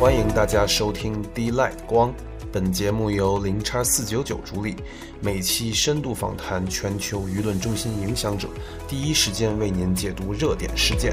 [0.00, 2.10] 欢迎大家收听 D Light 光。
[2.50, 4.74] 本节目由零叉四九九主理，
[5.20, 8.48] 每期深度访谈全球舆论中心影响者，
[8.88, 11.12] 第一时间为您解读热点事件。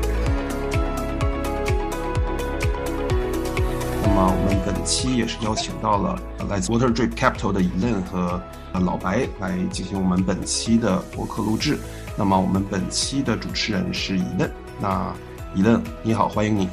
[4.03, 6.17] 那么我们本期也是邀请到了
[6.47, 8.41] 来自 Water Drip Capital 的 Elen 和
[8.79, 11.77] 老白来进行我们本期的博客录制。
[12.15, 14.49] 那么我们本期的主持人是 Elen，
[14.79, 15.13] 那
[15.57, 16.69] Elen 你好，欢迎你。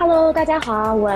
[0.00, 1.10] Hello，大家好，我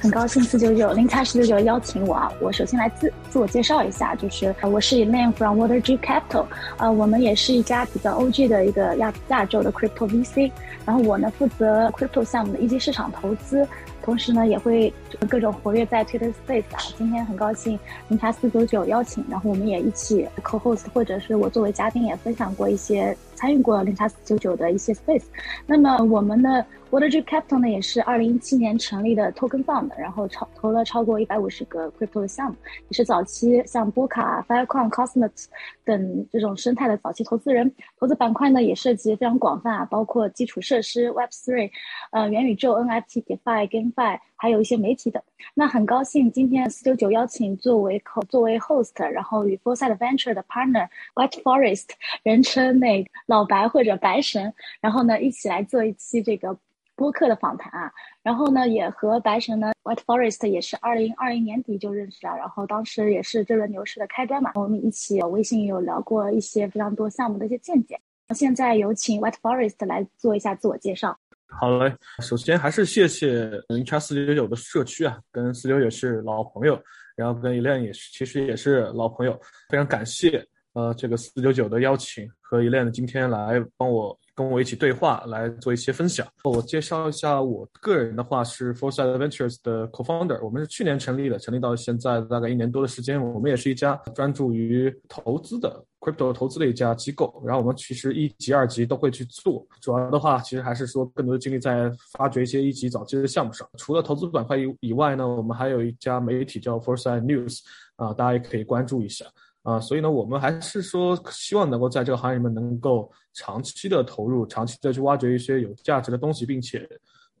[0.00, 2.30] 很高兴四九九零叉十九九邀请我啊。
[2.40, 10.52] 我首先来自自我介绍一下，就是我是 Elaine from Water G Capital，呃，我们也是一家比较 OG 的一个亚亚洲的 Crypto VC，
[10.86, 13.66] 然后我呢负责 Crypto 项目的一级市场投资。
[14.04, 14.94] 同时呢，也会
[15.28, 16.78] 各种活跃在 Twitter Space 啊。
[16.96, 25.26] 今天很高兴零茶四九九邀请，然后我们也一起 co-host，或者是我作为嘉宾也分享过一些参与过零茶四九九的一些 Space。
[25.64, 32.56] 那么我们的 Waterdeep Capital 呢，也是二零一七年成立的 Token Fund，然后超投了超过一百五十个 Crypto 的项目，
[32.88, 35.46] 也是早期像波卡、Filecoin、Cosmos
[35.84, 37.70] 等这种生态的早期投资人。
[38.00, 41.70] 投资板块呢也涉及非常广泛啊，包括基础设施、Web Three、
[42.10, 43.92] 呃元宇宙、NFT、DeFi、Game。
[44.38, 45.22] 还有一些媒体的，
[45.54, 51.88] 那很高兴今天四九九邀请作为作为 host，然后与 Foresight Venture 的 partner White Forest，
[52.22, 56.56] 人称那老白或者白神，然后呢一起来做一期这个
[56.94, 57.92] 播客的访谈啊。
[58.22, 67.98] 然后呢也和白神呢 White Forest 也是二零二零年底就认识了，然后当时也是这轮牛市的开端嘛，我们一起有微信有聊过一些非常多项目的一些见解。
[68.34, 71.18] 现在有请 White Forest 来做一下自我介绍。
[71.48, 76.80] 好嘞，首先还是谢谢零叉四九九的社区啊，跟四九九是老朋友，
[77.16, 79.32] 然后跟一亮也是，其实也是老朋友，
[79.68, 80.46] 非常感谢
[80.78, 86.24] 呃这个四九九的邀请和 Elen 今天来帮我跟我一起对话，来做一些分享。
[86.44, 95.84] 我介绍一下我个人的话是 Foresight Ventures 的 co-founder，我们是去年成立的，成立到现在大概一年多的时间，我们也是一家专注于投资的。
[96.00, 103.68] crypto 投资的一家机构，然后我们其实一级、二级都会去做，主要的话其实还是说更多的精力在发掘一些一级早期的项目上。
[103.76, 107.58] 除了投资板块以以外呢，我们还有一家媒体叫 Foresight News，
[107.96, 109.26] 啊，大家也可以关注一下
[109.68, 109.80] 啊。
[109.80, 116.88] 所以呢，我们还是说希望能够在这个行业里面能够长期的投入，长期的去挖掘一些有价值的东西，并且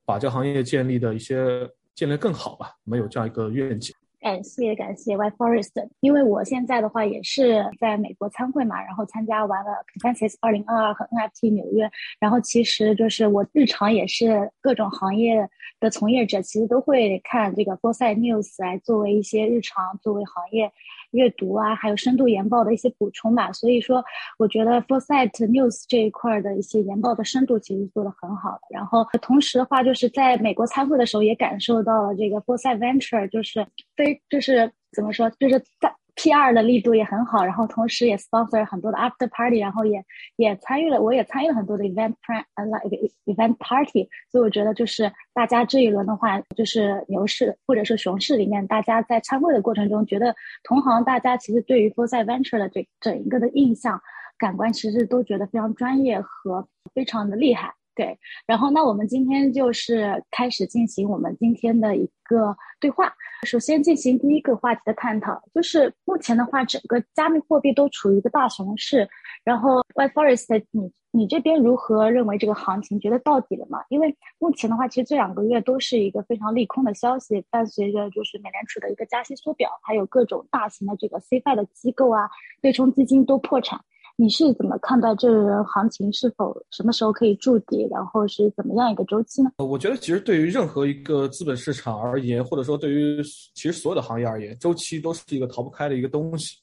[0.04, 2.72] 把这个行业建立的一些建立更好吧。
[2.84, 3.94] 我们有这样一个愿景。
[4.20, 20.72] 感谢感谢 White Forest，因为我现在的话也是在美国参会嘛，然后参加完了 Consensus 二零二二和 NFT 纽约，然后其实就是我日常也是各种行业的从业者，其实都会看这个 Foresight News 来作为一些日常作为行业。
[21.12, 23.52] 阅读啊，还有深度研报的一些补充吧。
[23.52, 24.04] 所以说，
[24.38, 28.58] 我觉得 Foresight News 这一块的一些研报的深度其实做的很好。
[28.70, 33.66] 然后同时的话，就是在美国参会的时候，也感受到了这个 Foresight Venture 就是
[33.96, 35.94] 非就是怎么说，就是在。
[36.20, 36.52] P.R.
[36.52, 42.88] 的力度也很好，然后同时也 sponsor 很多的 after party，然后也也参与了，我也参与了很多的 event plan，呃，like
[43.26, 44.08] event party。
[44.28, 50.34] 所以我觉得就是大家这一轮的话，就是牛市或者是熊市里面，大家在参会的过程中，觉得
[50.64, 54.00] 同行大家其实对于 for 在 venture 的这整一个的印象
[54.36, 57.72] 感官，其实都觉得非常专业和非常的厉害。
[57.94, 63.12] 对，然后那我们今天就是开始进行我们今天的一个对话。
[63.42, 69.08] 首先进行第一个话题的探讨，就是目前的话，整个加密货币都处于一个大熊市。
[69.44, 72.98] 然后，Y Forest，你你这边如何认为这个行情？
[73.00, 73.78] 觉得到底了吗？
[73.88, 82.28] 因为目前的话，其实这两个月都是一个非常利空的消息，伴随着就是美联储的一个加息缩表，还有各种大型的这个 CFI 的机构啊，
[82.60, 83.80] 对冲基金都破产。
[84.20, 86.12] 你是怎么看待这个行情？
[86.12, 87.86] 是否什么时候可以筑底？
[87.88, 89.52] 然后是怎么样一个周期呢？
[89.58, 93.22] 我觉得，其实对于任何一个资本市场而言，或者说对于
[93.54, 96.56] 其实所有的行业而言，周期都是一个逃不开的一个东西。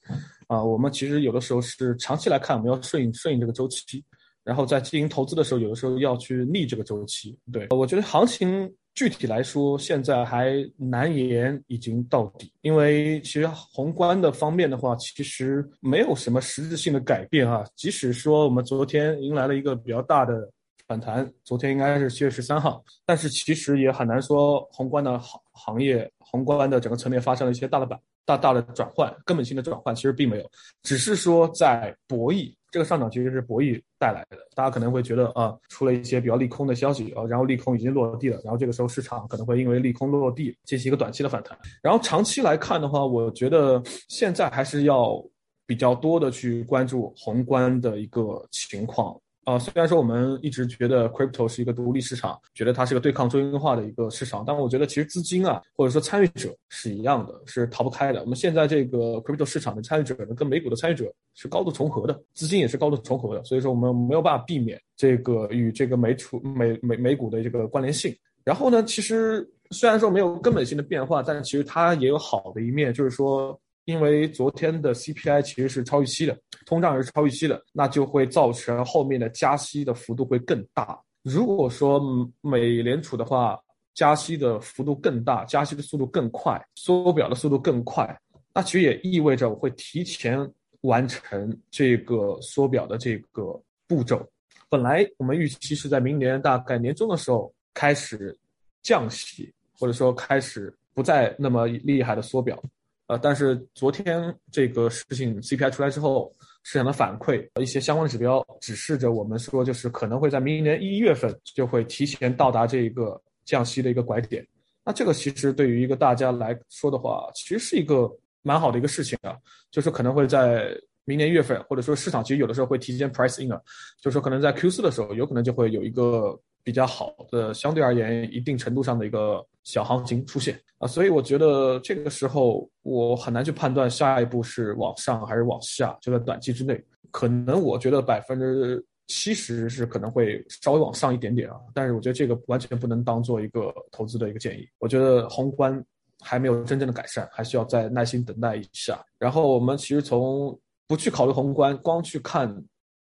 [0.47, 4.03] 啊，我们其实有的时候是长期来看，我们要顺应顺应这个周期，
[4.43, 7.39] 然后在进行投资的时候，有的时候要去逆这个周期。
[7.53, 8.69] 对，我觉得行情。
[8.95, 17.63] 具体来说，现在还难言已经到底，因为其实宏观的方面的话，其实没有什么实质性的改变啊。
[17.75, 20.49] 即使说我们昨天迎来了一个比较大的
[20.87, 30.49] 反弹，昨天应该是七月十三号，但是其实也很难说宏观的行行业、宏观的整个层面发生了一些大的板大大的转换，根本性的转换其实并没有，
[30.83, 32.53] 只是说在博弈。
[32.75, 41.57] 这个上涨其实是博弈带来的，大家可能会觉得啊，出了一些比较利空的消息啊，然后利空已经落地了，然后这个时候市场可能会因为利空落地进行一个短期的反弹。
[41.81, 45.23] 然后长期来看的话，我觉得现在还是要
[45.65, 58.21] 比较多的去关注宏观的一个情况，啊，虽然说我们一直觉得 crypto 是一个独立市场，觉得它是个对抗中心化的一个市场，但我觉得其实资金啊，或者说参与者是一样的，是逃不开的。
[58.21, 68.11] 我们现在这个 crypto 市场的参与者呢，跟美股的参与者是高度重合的，资金也是高度重合的，所以说我们没有办法避免这个与这个美储美美美股的这个关联性。
[68.43, 73.55] 然后呢，其实虽然说没有根本性的变化，但其实它也有好的一面，就是说。
[73.85, 80.99] 因为昨天的 CPI 其实是超预期的，通胀也是超预期的，那就会造成后面的加息的幅度会更大。
[81.21, 82.01] 如果说
[82.41, 83.59] 美联储的话，
[83.93, 88.19] 加息的幅度更大，加息的速度更快，缩表的速度更快，
[88.53, 90.37] 那其实也意味着我会提前
[90.81, 94.27] 完成这个缩表的这个步骤。
[94.67, 98.37] 本来我们预期是在明年大概年中的时候开始
[98.81, 102.61] 降息，或者说开始不再那么厉害的缩表。
[103.07, 106.33] 呃，但是昨天这个事情 CPI 出来之后，
[106.67, 114.45] 市场的反馈一些相关的指标指示着我们说，就是可能会在明年一月份就会提前到达这一个降息的一个拐点。
[114.83, 119.37] 那这个其实对于一个大家来说的话，其实是一个蛮好的一个事情啊，
[119.69, 123.61] 就是可能会在明年月份，或者说市场其实有的时候会提前 price in 了，
[124.01, 126.37] 就是说可能在 Q 四的时候，有可能就会有一个。
[126.65, 145.79] 比较好的，相对而言，一定程度上的一个小行情出现啊，所以我觉得这个时候我很难去判断下一步是往上还是往下，就在短期之内，可能我觉得百分之七十是可能会稍微往上一点点啊，但是我觉得这个完全不能当做一个投资的一个建议，我觉得宏观
[146.19, 148.99] 还没有真正的改善，还需要再耐心等待一下。
[149.19, 152.63] 然后我们其实从不去考虑宏观，光去看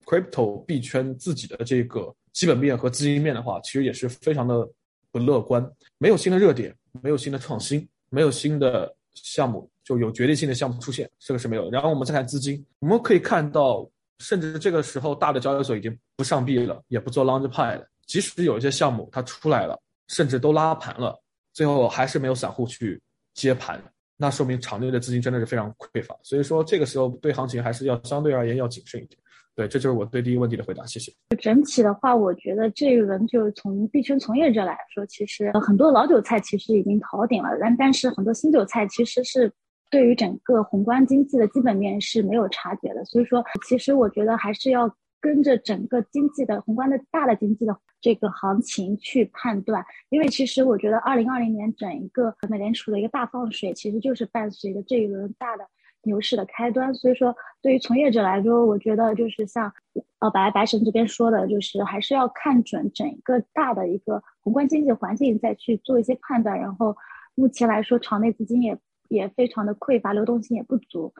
[0.06, 2.13] crypto 币圈自己的这个。
[2.33, 4.69] 基本面和资金面的话，其实也是非常的
[5.12, 5.68] 不乐观。
[5.97, 6.71] 没有新的热点，
[7.01, 11.68] 没有新的创新，没有新的项目，就有决定性的项目出现，这个是没有。
[11.71, 13.89] 然后我们再看资金，我们可以看到，
[14.19, 17.88] 甚至这个时候大的交易所已经不上币了，也不做 launch pad 了。
[18.06, 19.75] 即使有一些项目它出来了，
[20.07, 21.19] 甚至都拉盘了，
[21.53, 23.01] 最后还是没有散户去
[23.33, 23.83] 接盘，
[24.17, 26.15] 那说明场内的资金真的是非常匮乏。
[26.23, 29.17] 所以说这个时候对行情还是要相对而言要谨慎一点。
[29.55, 31.11] 对，这就是我对第一个问题的回答，谢谢。
[31.39, 39.51] 整体的话，我觉得这一轮就是从币圈从业者来说，其实很多老韭菜其实已经逃顶了，但但是很多新韭菜其实是
[39.89, 43.03] 对于整个宏观经济的基本面是没有察觉的。
[43.05, 44.87] 所以说，其实我觉得还是要
[45.19, 55.65] 跟着整个经济的宏观的大的经济的这个行情去判断，因为其实我觉得二零二零年整一个美联储的一个大放水，其实就是伴随着这一轮大的。
[56.03, 59.73] 牛市的开端，所以说对于从业者来说，我觉得就是像
[60.19, 66.57] 呃白白神这边说的，就是还是要看准整个大的一个宏观经济环境，再去做一些判断。
[66.57, 66.95] 然后
[67.35, 68.77] 目前来说，场内资金也
[69.09, 71.13] 也非常的匮乏，流动性也不足。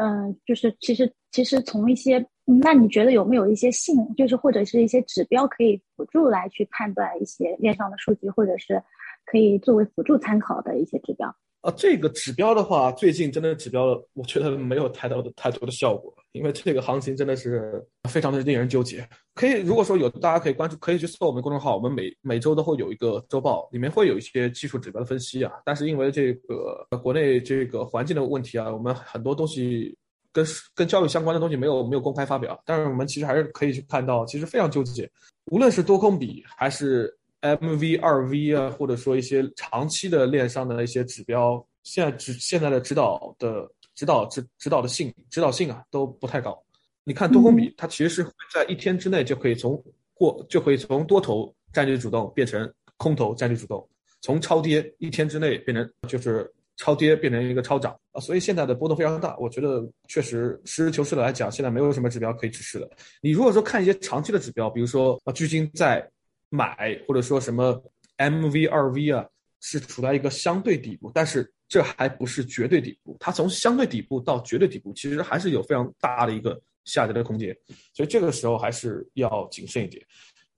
[0.00, 8.80] 嗯，就是其实其实从一些，那你觉得有没有一些信，就是或者是一些指标可以辅助来去判断一些链上的数据，或者是
[9.26, 11.28] 可以作为辅助参考的一些指标？
[11.62, 19.06] 啊，这个指标的话，最近真的指标，我觉得没有太多的太多的效果，因为这个行情真的是非常的令人纠结。
[19.34, 25.52] 可以，如果说有大家可以关注，可以去搜我们公众号，我们每每周都会有一个周报，里面会有一些技术指标的分析啊。
[25.64, 29.96] 但是因为这个国内这个环境的问题啊，我们很多东西
[30.32, 32.60] 跟跟教育相关的东西没有没有公开发表。
[32.64, 35.10] 但是我们其实还是可以去看到，其实非常纠结，
[35.50, 37.14] 无论是多空比还是。
[37.40, 43.64] M V 二 V 啊，或者说一些长期的链上的一些指标，现在指现在的指导的
[43.98, 46.56] 指导指指导的性指导性啊都不太高。
[47.02, 48.24] 你看多空比，它其实是
[48.54, 49.82] 在一天之内就可以从
[50.14, 53.84] 过就可以从多头战略主动变成空头战略主动，
[54.20, 59.36] 从超跌一天之内变成就是超跌变成一个超涨啊，所以现在的波动非常大。
[59.38, 62.88] 我觉得确实实事求是的来讲，现在没有什么指标可以支持的。
[63.20, 66.08] 你如果说看一些长期的指标，比如说啊，巨金在。
[66.50, 67.78] 买或者说什么
[68.16, 69.22] M V 二 V 啊，
[69.60, 73.16] 是处在一个相对底部，但是这还不是绝对底部。
[73.18, 77.56] 它从相对底部到绝对底部，其实还是有非常大的一个下跌的空间。
[77.92, 80.04] 所以这个时候还是要谨慎一点。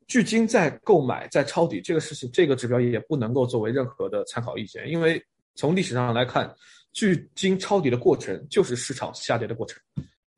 [0.06, 5.22] 距今在购买在抄底这个事情，这个指标也不能够作为任何的参考意见，因为
[5.54, 6.54] 从历史上来看，
[6.92, 9.80] 距今抄底的过程就是市场下跌的过程，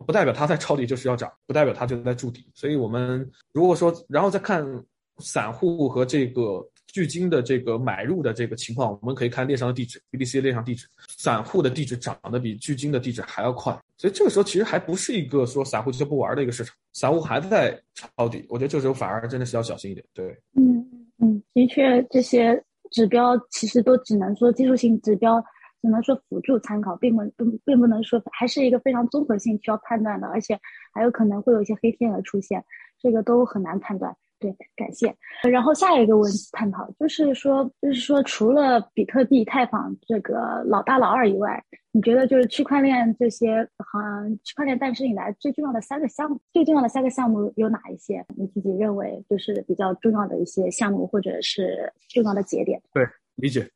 [0.07, 2.47] 不代表它在抄底就是要涨，不代表它就在筑底。
[2.55, 4.65] 所以我们如果说然后再看。
[5.19, 20.05] 散户和这个距今的这个买入的这个情况，我们可以看链上的地址，BTC 链上地址，散户的地址涨得比距今的地址还要快，所以这个时候其实还不是一个说散户就不玩的一个市场，散户还在抄底，我觉得这时候反而真的是要小心一点。
[20.13, 20.87] 对，嗯
[21.19, 25.43] 嗯，的确这些指标其实都只能说技术性指标，
[25.81, 30.61] 只能说辅助参考，并不并并不能说还是一个非常综合性需要判断的，而且
[30.93, 32.63] 还有可能会有一些黑天鹅出现，
[33.01, 34.15] 这个都很难判断。
[34.43, 35.15] 对，感谢。
[35.49, 48.25] 然后下一个问题探讨就是说，就是说，除了比特币、以太坊这个老大老二以外，你觉得就是区块链这些，像区块链诞生以来最重要的三个项目，最重要的三个项目有哪一些？
[48.37, 52.83] 你自己认为就是比较重要的一些项目，或者是重要的节点？
[52.93, 53.07] 对，
[53.37, 53.71] 理解。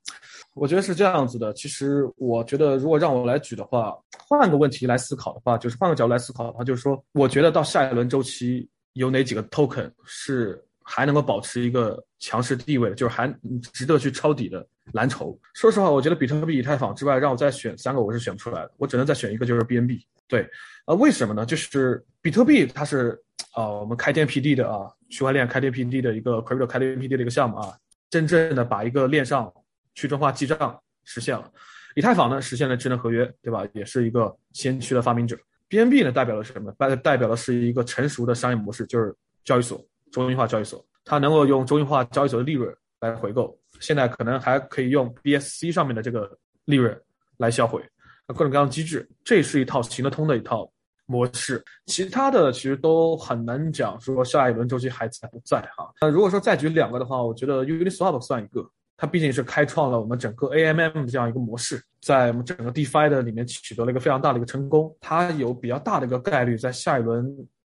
[0.55, 1.53] 我觉得是这样子的。
[1.53, 3.97] 其实，我觉得如果让我来举的话，
[4.27, 8.69] 换个问题来思考的话，就是换个角度来思考的话，就是说，我觉得到下一轮周期。
[8.97, 13.29] 有哪几个 token 是还能够保持一个强势地位的，就是还
[13.73, 15.39] 值得去抄底的蓝筹？
[15.55, 18.73] 说实话，我觉得比特币、以太坊之外，让我再选三个，我是选不出来的。
[18.79, 20.01] 我只能再选一个，就是 BNB。
[20.27, 20.49] 对，
[20.87, 21.45] 呃，为什么呢？
[21.45, 23.21] 就是比特币它是
[23.53, 27.77] 啊，我们开天辟地的啊，区块链开天辟地的一个 crypto 开天辟地的一个项目啊，
[28.09, 29.53] 真正的把一个链上
[29.95, 31.51] 去中化记账实现了。
[31.95, 33.67] 以太坊呢，实现了智能合约，对吧？
[33.73, 35.37] 也是一个先驱的发明者。
[35.69, 36.73] BNB 呢代表了什么？
[36.79, 46.31] 代代表的是一个成熟的商业模式，就是交易所中心化交易所，它能够用中心化交易所的利润来回购，现在可能还可以用 BSC 上面的这个
[46.67, 46.97] 利润
[47.39, 47.83] 来销毁，
[48.29, 50.71] 各种各样的机制，这是一套行得通的一套
[51.07, 51.65] 模式。
[51.87, 55.93] 其他的其实都很难讲，说下一轮周期还在不在哈？
[56.01, 58.69] 那如果说再举两个的话，我觉得 Uniswap 算一个。
[58.99, 64.97] 它毕竟是开创了我们整个 AMM 的这样一个模式，在我们整个 DeFi 的里面取得了一个非常大的一个成功。
[65.01, 67.27] 它有比较大的一个概率在下一轮，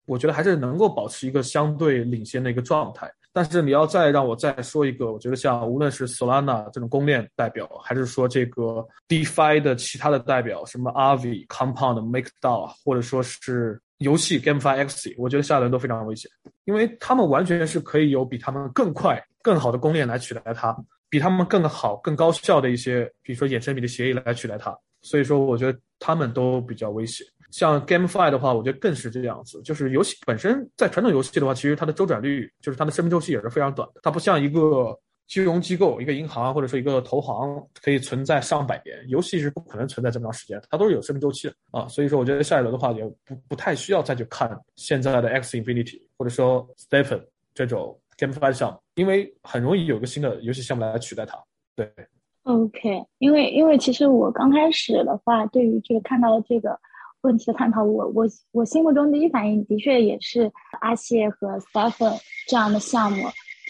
[0.06, 3.10] 我觉得还是能够保持一个相对领先的一个状态。
[3.32, 16.30] 但是你要再让我再说一个，我觉得像无论是 Solana 这种公链代表，还是说这个 DeFi 的其他的代表，什么 Aave、Compound、MakerDAO，或者说是游戏 GameFi X，我觉得下一轮都非常危险，
[16.66, 20.76] 因为他们完全是可以有比他们更快、更好的公链来取代它。
[21.10, 27.26] 比他们更好、更高效的一些，比如说衍生品的协议来取代它，所以说我觉得他们都比较危险。
[27.52, 34.02] 像 GameFi 的话，我觉得更是这样子，就是游戏本身在传统游戏的话，其实它的周转率，就是它的生命周期也是非常短的。
[34.04, 41.88] 它不像一个金融机构、一个银行或者说一个投行可以存在上百年，游戏是不可能存在这么长时间，它都是有生命周期的啊。
[41.88, 47.98] 所以说，我觉得下一轮的话也不不太需要再去看现在的 X Infinity 或者说 Stephen 这种。
[48.18, 51.38] GameFi 项目，因为很容易有个新的游戏项目来取代它。
[51.76, 51.92] 对
[52.44, 56.80] ，OK，因为因为其实我刚开始的话，对于这个看到这个
[57.22, 62.18] 问题的探讨，我我我心目中第一反应的确也是阿谢和 Stephen
[62.48, 63.24] 这样的项目，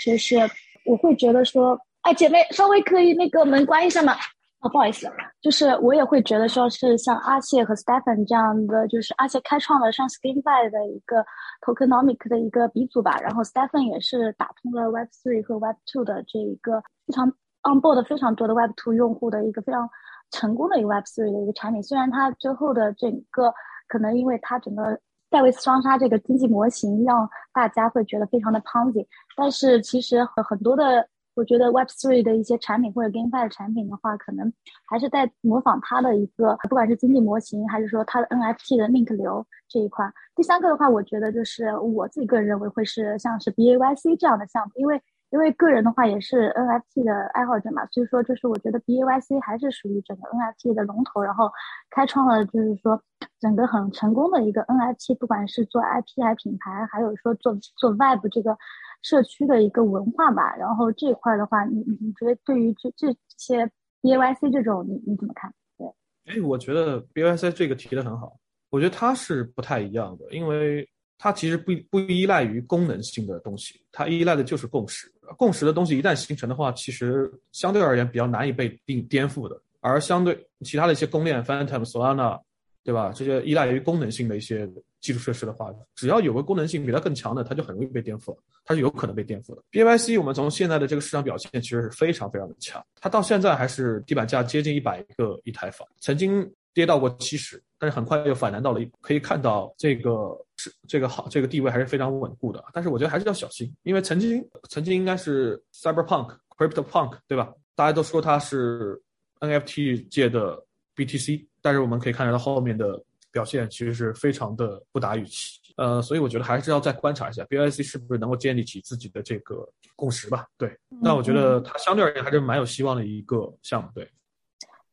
[0.05, 0.37] 就是
[0.85, 4.15] 我会觉得说，哎，姐妹稍微可以那个门关一下吗
[4.61, 4.69] 哦？
[4.69, 5.07] 不好意思，
[5.41, 11.23] 就是我也会觉得说是像阿谢和 Stephen 这样的，就是阿谢开创了像 SkinFi 的一个
[11.61, 17.31] Tokenomic 的一个鼻祖吧，然后 Stephen 也是打通了 Web Three 和 Web Two 的这一个非常
[17.63, 19.87] onboard 非常多的 Web Two 用户的一个非常
[20.31, 21.83] 成功的一个 Web Three 的一个产品。
[21.83, 23.53] 虽然它最后的整个
[23.87, 31.07] 可能因为它整个戴维斯双杀这个经济模型让大家会觉得非常的 Ponzi，但是其实很很多的。
[31.35, 34.51] 我觉得 Web Three 的一些产品或者 GameFi 的产品的话，可能
[34.87, 40.09] 还是在模仿它的一个，不管是经济模型，还是说它的 NFT 的 link 流这一块。
[40.35, 45.01] 第三个的话，我觉得就是我自己个人认为会是像是 BAYC 这样的项目，因为
[45.31, 51.51] 因为个人的话也是 NFT 的爱好者嘛，所以说就是我觉得 BAYC 还是属于整个 NFT 的龙头，然后
[51.89, 53.01] 开创了就是说
[53.39, 58.57] 整个很成功的一个 NFT，不管是做 IP 还品牌，还有说做做 Web 这个。
[59.05, 63.69] 社区的一个文化吧，然后这块的话，你你你觉得对于这这些
[64.01, 65.53] B A Y C 这种，你你怎么看？
[65.77, 65.85] 对，
[66.25, 68.35] 哎，我觉得 B A Y C 这个提的很好，
[68.71, 75.07] 我觉得它是不太一样的，因为它其实不不依赖于功能性的东西，它依赖的就是共识。
[75.37, 82.41] 共识的东西一旦形成的话，其实相对而言比较难以被定颠覆的，而相对其他的一些公链，Phantom、Solana。
[82.83, 83.11] 对吧？
[83.15, 84.69] 这些依赖于功能性的一些
[85.05, 88.37] 基础设施的话，只要有个功能性比它更强的，它就很容易被颠覆了。
[88.65, 89.61] 它是有可能被颠覆的。
[89.69, 102.65] B Y C 我们从现在的这个市场表现其实是非常非常的强，它到现在还是地板价接近一百个一台房，曾经跌到过七十，但是很快又反弹到了一，可以看到这个是这个好这个地位还是非常稳固的。
[102.73, 107.53] 但是我觉得还是要小心，因为曾经曾经应该是 Cyberpunk、Crypto Punk 对吧？
[107.75, 108.99] 大家都说它是
[109.39, 110.59] N F T 界的
[110.95, 111.47] B T C。
[111.61, 113.03] 但是我们可以看到它后面的
[113.35, 120.47] 表现其实是非常的不达预期，呃，所以我觉得还是要再观察一下 B I C 是不是能够建立起自己的这个共识吧。
[120.57, 123.89] 对，那我觉得它相对而言还是蛮有希望的一个项目。
[123.93, 124.09] 对，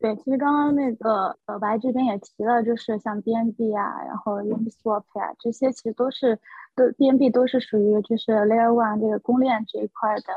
[0.00, 6.36] 对，其实刚刚那个老白这边也提了，就是像 B N B 啊，然后 Uniswap 啊，这些其实都是
[6.74, 10.34] 都 B N B 都是属于就是 Layer One 这个公链这一块的，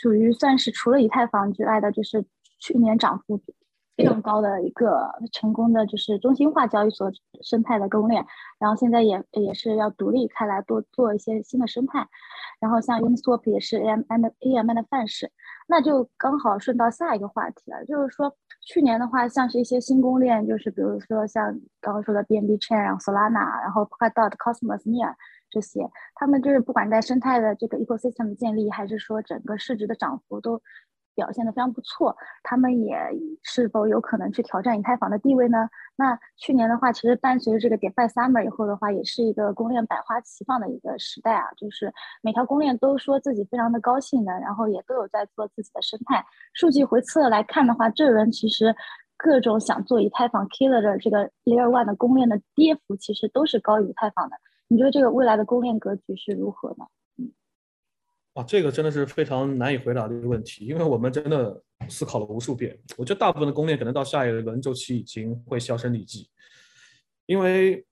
[0.00, 2.24] 属于算是除了以太坊之外的，就是
[2.60, 3.42] 去年涨幅。
[3.96, 7.10] 非常高的一个成功的就是中心化交易所
[7.42, 8.24] 生态的公链，
[8.58, 12.06] 然后现在也也是要独立开来多做一些新的生态，
[12.58, 15.30] 然后像 Uniswap 也是 AM and AM 的范式，
[15.68, 18.34] 那就刚好顺到下一个话题了，就是说
[18.66, 25.14] 去年的话，像是一些新公链，就是比如说像刚刚说的 BNB Chain，然后 Solana，然后 Polkadot、Cosmos、Near
[25.50, 30.60] 这些，他们就是不管在生态的这个 ecosystem 建立，还是说整个市值的涨幅都。
[31.14, 32.98] 表现的非常不错，他们也
[33.42, 35.68] 是否有可能去挑战以太坊的地位呢？
[35.96, 41.92] 那去年的话，其实伴随着这个 DeFi Summer 以后的话，也是一个公链百花齐放的一个时代啊，就是
[42.22, 46.24] 每条公链都说自己非常的高兴的，然后也都有在做自己的生态。
[46.52, 48.74] 数据回测来看的话，这轮其实
[49.16, 54.36] 各种想做以太坊 Killer 的这个 Layer One 的公链的跌幅，其实都是高于以太坊的。
[54.66, 56.84] 你觉得这个未来的公链格局是如何呢？
[58.34, 62.76] 啊，这个真的是非常难以回答的一个问题，因为我们真的思考了无数遍。
[62.96, 66.28] 我觉得大部分的公链可能到下一轮周期已经会销声匿迹，
[67.26, 67.86] 因为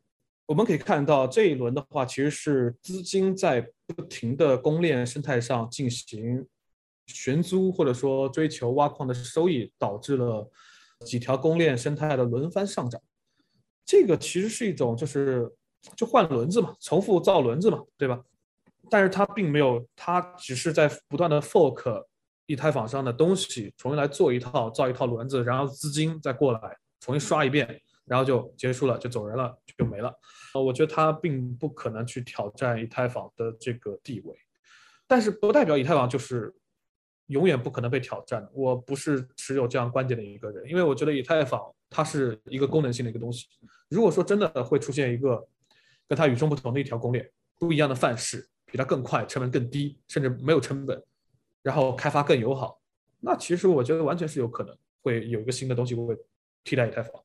[0.47, 6.45] 我们可以看到这一轮的话，其实是资金在不停的公链生态上进行
[7.07, 10.51] 寻租或者说追求挖矿的收益，导致了
[11.07, 13.01] 几条公链生态的轮番上涨。
[13.87, 15.49] 这个其实是一种就是
[15.97, 18.21] 就换轮子嘛，重复造轮子嘛，对吧？
[18.93, 22.05] 但是它并没有，它只是在不断的 fork
[22.45, 26.61] 以太坊上的东西，重新来做一套，造一套轮子，然后资金再过来
[27.01, 30.15] 重新刷一遍，然后就结束了，就走人了，就没了。
[30.53, 34.37] 呃，我觉得它并不可能去挑战以太坊的这个地位，
[35.07, 36.55] 但是不代表以太坊就是
[37.29, 38.47] 永远不可能被挑战。
[38.53, 43.47] 我不是持有这样观点的一个人，因为我觉得以太坊它是一个功能性的一个东西。
[43.89, 45.43] 如果说真的会出现一个
[46.07, 47.27] 跟它与众不同的一条公链，
[47.59, 48.47] 不一样的范式。
[48.73, 51.05] 比它更快，成本更低，甚至没有成本，
[51.61, 52.81] 然后开发更友好，
[53.21, 56.17] 那其实我觉得完全是有可能会有一个新的东西会
[56.65, 57.23] 替代以太坊。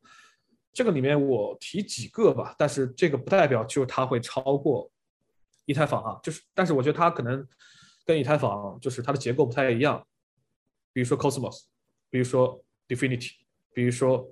[0.74, 4.92] 这个里面我提几个吧，但是这个不代表就它会超过
[5.63, 7.48] 以太坊啊，就是但是我觉得它可能
[8.04, 10.05] 跟以太坊就是它的结构不太一样，
[10.92, 11.64] 比如说 Cosmos，
[12.10, 13.31] 比如说 Definity，
[13.74, 14.29] 比如说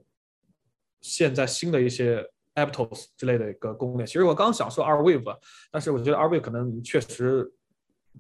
[1.00, 2.30] 现在新的一些。
[2.56, 5.38] Aptos 之类的一个供应链，其实我刚想说 R Wave，
[5.70, 7.52] 但是我觉得 R Wave 可能确实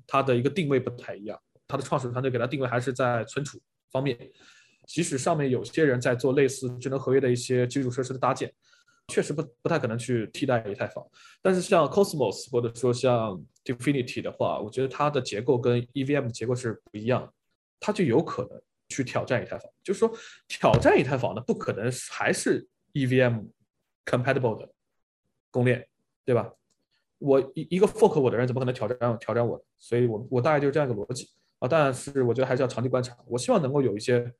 [0.05, 3.57] 它的一个定位不太一样，它的创始团队给它定位还是在存储
[3.89, 4.17] 方面，
[4.85, 8.53] 即使上面有些人在做类似智能合约的一些基础设施的搭建，
[9.07, 11.01] 确实不不太可能去替代以太坊。
[11.41, 17.33] 但是像 Cosmos 或者说像 Definity 的话，我觉得它的结构跟 EVM 的结构是不一样，
[17.79, 19.71] 它就有可能去挑战以太坊。
[19.81, 20.11] 就是说
[20.49, 23.45] 挑战以太坊的不可能还是 EVM。
[24.05, 24.71] Compatible 的
[25.51, 25.87] 公链，
[26.23, 26.53] 对吧？
[27.17, 29.63] 我一一个 fork 我的人怎么可能挑战挑战我？
[29.77, 31.67] 所以我我大概就是这样一个逻辑啊。
[31.67, 33.17] 但是我觉得还是要长期观察。
[33.25, 34.31] 我希望能够有一些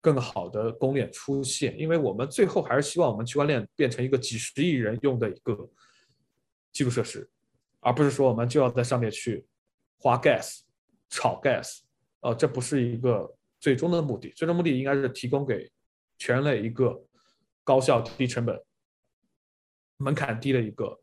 [0.00, 5.68] 更好的公链出现，因为我们最后还是希望我们区块链变成一个几十亿人用的一个
[6.72, 7.28] 基础设施，
[7.80, 9.44] 而不是说我们就要在上面去
[9.98, 10.60] 花 gas
[11.10, 11.80] 炒 gas。
[12.20, 14.30] 呃，这不是一个最终的目的。
[14.30, 15.68] 最终目的应该是提供给
[16.18, 17.04] 全人类一个
[17.64, 18.56] 高效低成本。
[20.02, 20.98] 门槛低的一个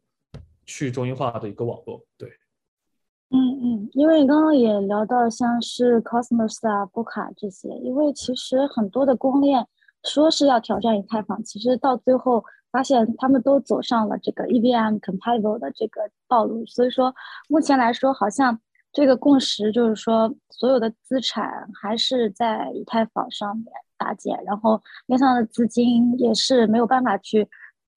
[0.66, 2.30] 去中心化的一个网络，对，
[3.30, 9.66] 嗯嗯，因为刚刚也聊到像是 Cosmos 啊、波卡这些，因为其实很多的公链
[10.04, 17.16] 说是要挑战以太坊，其实到最后发现他们都走上了这个 EVM compatible 的这个道路，所以说
[17.48, 18.60] 目前来说，好像
[18.92, 23.66] 这个共识就是说，所有的资产还是在以太坊上面
[23.98, 27.48] 搭建，然后链上的资金也是没有办法去。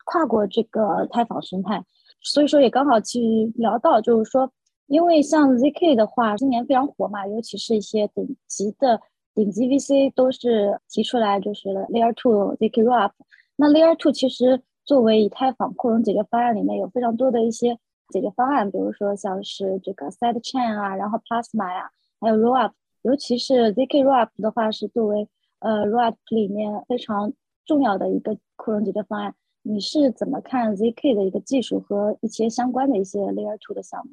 [0.04, 1.84] 跨过这个太坊生态，
[2.20, 4.50] 所以说也刚好去聊到，就是说，
[4.86, 9.00] 因为像 ZK 的话，今年非常火嘛，尤其是一些顶级的
[9.34, 13.12] 顶级 VC 都是提出来，就是 Layer Two ZK rap。
[13.56, 25.28] 那 Layer Two 其实作为以太坊扩容解决方案里面有非常多的一些解决方案，比如说像是这个 Side Chain 啊，然后 Plasma 呀，还有 Rollup，尤其是 ZK Rollup 的话是作为
[25.60, 27.32] 呃 Rollup 里面非常
[27.64, 29.34] 重要的一个扩容解决方案。
[29.64, 34.12] 你是怎么看 ZK 的一个技术和一些相关的一些 Layer Two 的项目？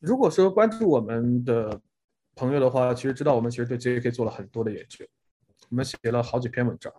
[0.00, 1.80] 如果说关注我们的
[2.34, 5.06] 朋友的话，其实知道我们其实对 ZK 做了很多的研究，
[5.70, 6.92] 我们写了好几篇文章。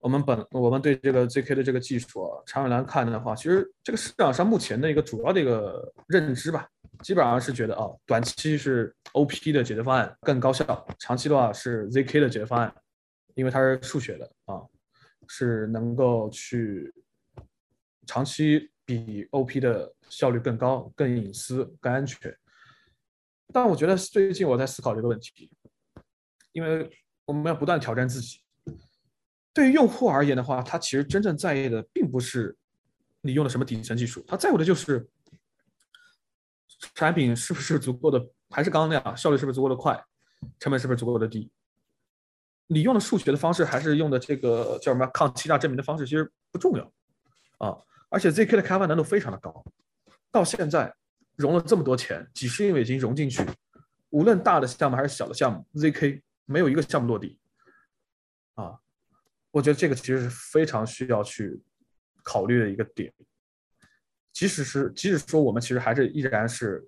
[0.00, 6.68] 我们本我们对这个 ZK 的这个技术啊，长远来看的话，其实这个市场上目前的一个主要的一个认知吧，
[7.02, 12.74] 基本上是觉得啊，短期是 OP 的解决方案更高效，长期的话是 ZK 的解决方案，
[13.34, 14.60] 因为它是数学的啊。
[15.28, 16.92] 是能够去
[18.06, 22.36] 长期比 OP 的效率更高、更隐私、更安全。
[23.52, 25.50] 但我觉得最近我在思考这个问题，
[26.52, 26.90] 因为
[27.24, 28.40] 我们要不断挑战自己。
[29.52, 32.56] 对于用户而言的话，他其实真正在意的并不是
[33.22, 35.08] 你用的什么底层技术，他在乎的就是
[36.94, 39.98] 产品是不是足够的，还是刚刚那样，效率是不是足够的快，
[40.60, 41.50] 成本是不是足够的低。
[42.68, 46.92] 你用的数学的方式，还是用的这个叫什么抗欺诈证明的方式，其实不重要
[47.58, 47.76] 啊。
[48.08, 49.64] 而且 ZK 的开发难度非常的高，
[50.30, 50.92] 到现在
[51.36, 53.44] 融了这么多钱，几十亿美金融进去，
[54.10, 57.38] 无论大的项目还是小的项目，ZK 没有一个项目落地
[58.54, 58.78] 啊。
[59.50, 61.60] 我觉得这个其实是非常需要去
[62.22, 63.12] 考虑的一个点。
[64.32, 66.86] 即使是即使说我们其实还是依然是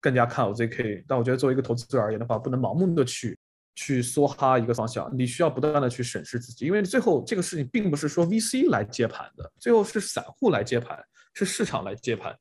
[0.00, 3.37] 更加看好 ZK，但我觉得作为一个投资者而言的话，不能盲目的去。
[3.80, 10.98] 去梭哈一个方向，你需要不断的去审视自己，因为最后这个事情并不是说 VC 来接盘的，最后是散户来接盘，
[11.32, 12.36] 是市场来接盘。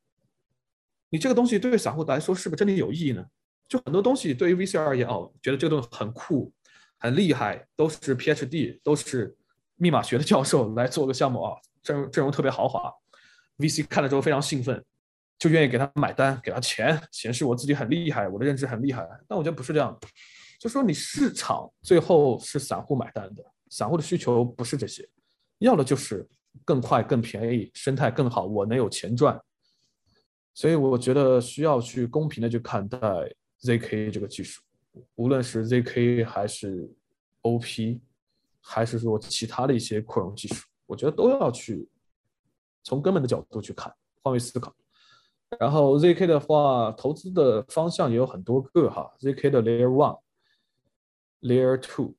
[1.09, 3.23] 你这个东西对于散户来说是不是真的有意义呢？
[3.67, 6.51] 就很多东西对于 VC 而言，哦，觉得这个东西很酷、
[6.97, 9.37] 很厉害，都是 PhD，都是
[9.75, 12.91] 密码学的教授来做个项目啊，阵容阵容特别豪华
[13.59, 14.83] ，VC 看了之后非常兴奋，
[15.37, 19.07] 就愿意给他买单，给他钱，显示我自己很厉害，我的认知很厉害。
[19.27, 19.95] 但我觉得不是这样。
[20.67, 25.07] 就说你市场最后是散户买单的，散户的需求不是这些，
[25.59, 26.27] 要的就是
[26.65, 29.41] 更快、更便宜、生态更好，我能有钱赚。
[30.53, 32.99] 所以我觉得需要去公平的去看待
[33.61, 34.61] ZK 这个技术，
[35.15, 36.93] 无论是 ZK 还是
[37.43, 38.01] OP，
[38.59, 41.87] 还是说其他的一些扩容技术，我觉得都要去
[42.83, 43.89] 从根本的角度去看，
[44.21, 44.75] 换位思考。
[45.57, 50.19] 然后 ZK 的话，投资的方向也有很多个哈，ZK 的 Layer One。
[51.41, 52.15] Layer Two，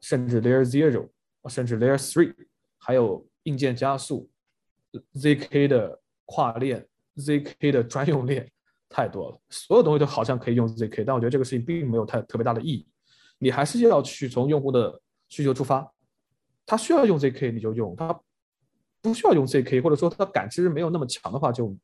[0.00, 1.08] 甚至 Layer Zero，
[1.48, 2.34] 甚至 Layer Three，
[2.78, 4.30] 还有硬件加速
[5.14, 8.50] ，ZK 的跨链，ZK 的专用链，
[8.88, 9.40] 太多了。
[9.48, 12.86] 所有东西都好像可以用 ZK，但我觉得这个事情并没有太特别大的意义。
[13.38, 15.90] 你还是要去从用户的需求出发，
[16.66, 18.20] 他需要用 ZK 你就用，他
[19.00, 21.74] 不需要用 ZK，或者说他感知没有那么强的话，就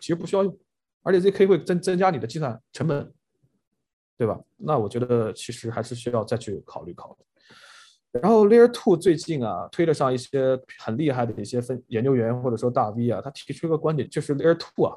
[0.00, 0.58] 其实不需要用。
[1.02, 3.12] 而且 ZK 会增增加你的计算成本。
[4.18, 4.40] 对吧？
[4.56, 7.24] 那我觉得其实还是需要再去考虑考虑。
[8.22, 14.96] 然后 Layer Two 最近啊，推特上一些很厉害的一些分研究员或者说大 V 啊，他提出一个观点，就是 Layer Two 啊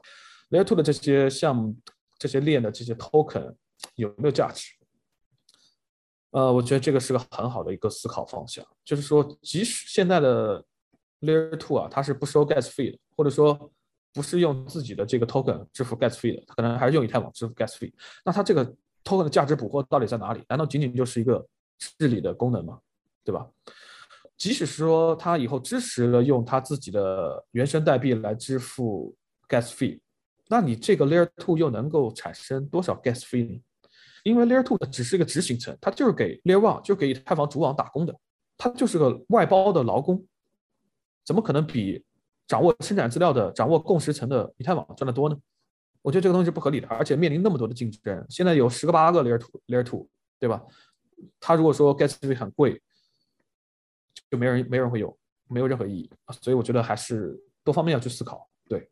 [0.51, 1.75] ，Layer Two 的这些项目、
[2.17, 3.53] 这些链的这些 Token
[3.95, 4.71] 有没有价值？
[6.31, 10.63] 呃，我觉得这个是个很好的一个思考方向，就是说，即使现在的
[11.19, 13.69] Layer Two 啊，它是不收 Gas Fee 的，或者说
[14.13, 17.91] 不是用自己的这个 Token 支付 Gas Fee 的，它可能还是用以太网支付 Gas Fee，
[18.23, 18.73] 那它这个。
[19.03, 20.43] Token 的价值捕获到底在哪里？
[20.47, 21.45] 难道仅仅就是一个
[21.97, 22.79] 治理的功能吗？
[23.23, 23.47] 对吧？
[24.37, 29.13] 即使说他以后支持了用他自己的原生代币来支付
[29.49, 29.99] gas fee，
[30.47, 33.61] 那你这个 layer two 又能够产生多少 gas fee 呢？
[34.23, 38.15] 因为 layer two 只是一个执行层，它就是给 layer one 就给以太坊主网打工的，
[38.57, 40.25] 它就是个外包的劳工，
[41.25, 42.03] 怎么可能比
[42.47, 45.37] 掌握生产资料的、掌握共识层的以太坊赚得多呢？
[46.01, 50.07] 我觉得这个东西是不合理的，而且面临那么多的竞争，现在有十个八个 Layer Two Layer Two，
[50.39, 50.63] 对吧？
[51.41, 52.81] 他如果说 Gas Fee 很贵，
[54.31, 55.17] 就没人没人会有，
[55.49, 56.09] 没有任何意义。
[56.41, 58.49] 所以我觉得还是多方面要去思考。
[58.69, 58.89] 对，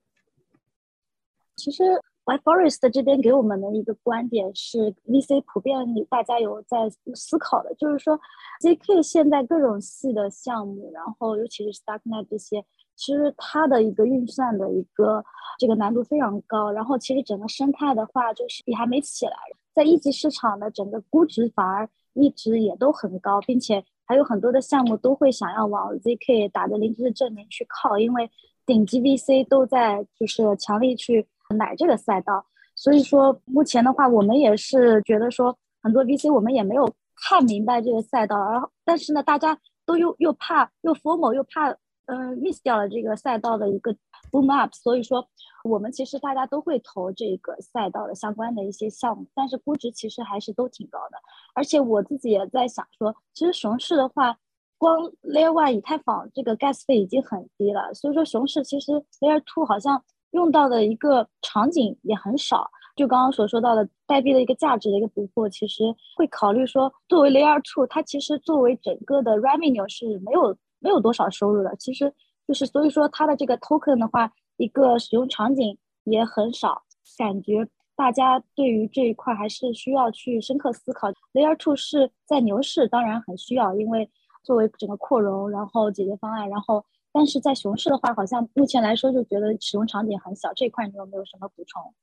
[1.56, 1.84] 其实
[2.26, 5.78] White Forest 这边给我们的一个观点是，VC 普遍
[6.10, 8.20] 大家有在思考的，就是说
[8.62, 12.66] ZK 现在各种细的项目，然后尤其是 Starknet 这些。
[12.98, 15.24] 其实它的一个运算的一个
[15.60, 19.38] 这个难度非常高，然后其实整个生态的话就是也还没起来，
[19.74, 28.30] 在一级市场的整个估值反而一直也都很高，并且还有很多的项目都会想要往 ZK 打的零知识证明去靠，因为
[28.66, 32.44] 顶级 VC 都在就是强力去买这个赛道，
[32.76, 39.56] 所以说目前的话我们也是觉得说很多 VC 我们也没有看明白这个赛道，然后但是呢大家
[39.86, 41.76] 都又又怕又 formal 又怕。
[42.08, 43.94] 嗯，miss 掉了这个赛道的一个
[44.32, 45.28] boom up，所以说
[45.66, 51.18] 我们其实大家都会投这个赛道的相关的一些项目，但是估值其实还是都挺高的。
[51.54, 54.38] 而且我自己也在想说，其实熊市的话，
[54.78, 62.72] 光 layer one 以太坊这个 gas 费已经很低了，所以说熊市其实 layer two 好像用到的一个场景也很少。
[62.96, 65.84] 就刚刚所说到的代币的一个价值的一个突破，其实
[66.16, 70.58] 会考虑说，作为 layer two，它其实作为整个的 revenue 是没有。
[70.88, 72.14] 没有多少收入的，其实
[72.48, 76.82] 就是所以说它的这个 token 的话，一个使用场景也很少，
[77.18, 81.10] 感觉大家对于这一块还是需要去深刻思考。
[81.34, 84.10] Layer Two 是在牛市当然很需要，因为
[84.44, 91.94] 作为整个扩容，然后解决方案，然后但是在熊市的话，好像目前来说就觉得使用场景很小，这一块你有没有什么补充？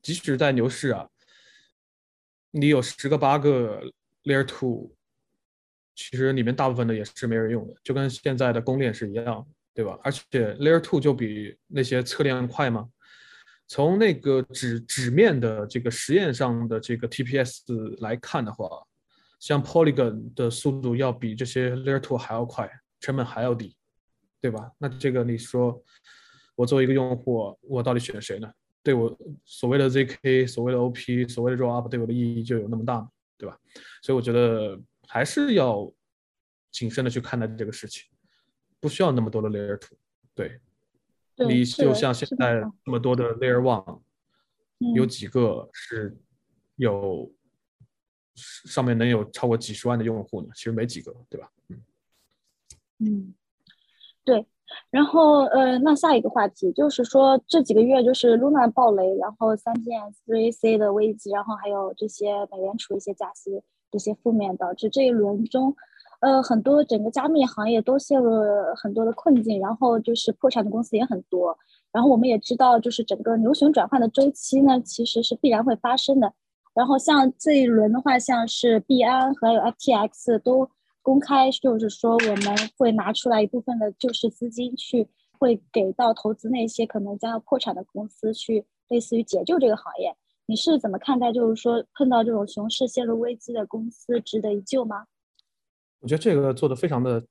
[0.00, 1.10] 即使在牛市啊，
[2.50, 3.82] 你有十个八个
[4.24, 4.92] Layer Two。
[5.98, 9.98] 其实里面大部分的也是没人用的，就跟现在的公链是一样，对吧？
[10.04, 12.88] 而且 Layer Two 就比那些侧链快吗？
[13.66, 18.68] 从那个纸纸面的这个实验上的这个 TPS 来看的话，
[19.40, 23.76] 像 Polygon 的速度要比这些 Layer Two 还要快，成本还要低，
[24.40, 24.70] 对吧？
[24.78, 25.82] 那这个你说，
[26.54, 28.48] 我作为一个用户，我到底选谁呢？
[28.84, 33.08] 对我所谓的 ZK、所谓的 OP、所谓的 Rollup 对我的意义就有那么大吗？
[33.36, 33.58] 对吧？
[34.00, 35.92] 所以我觉得还是要
[36.70, 38.08] 谨慎的去看待这个事情，
[38.78, 39.96] 不需要那么多的 Layer Two，
[40.34, 40.60] 对。
[41.40, 44.02] 你就像现在那么多的 Layer One，
[44.94, 46.18] 有几个是
[46.74, 47.32] 有
[48.34, 50.48] 上面能有超过几十万的用户呢？
[50.54, 51.50] 其实没几个，对吧？
[52.98, 53.34] 嗯，
[54.24, 54.46] 对。
[54.90, 65.74] 然后呃，那下一个话题就是说这几个月就是 Luna 暴雷，然后三件 3C 的危机，然后还有这些美联储一些加息这些负面，导致这一轮中。
[66.20, 71.56] 呃，很多整个加密行业都陷入了很多的困境，然后就是破产的公司也很多。
[71.92, 76.32] 然后我们也知道，就是整个牛熊转换的周期呢，其实是必然会发生的。
[76.74, 80.68] 然后像这一轮的话，像是币安和有 FTX 都
[81.02, 90.16] 公开，就是说我们会拿出来一部分的救市资金，去会给到投资那些可能将要破产的公司，去类似于解救这个行业。
[90.50, 91.30] 你是怎么看待？
[91.30, 95.04] 就是说碰到这种熊市陷入危机的公司，值得一救吗？
[95.98, 97.22] 我觉得这个做的非常的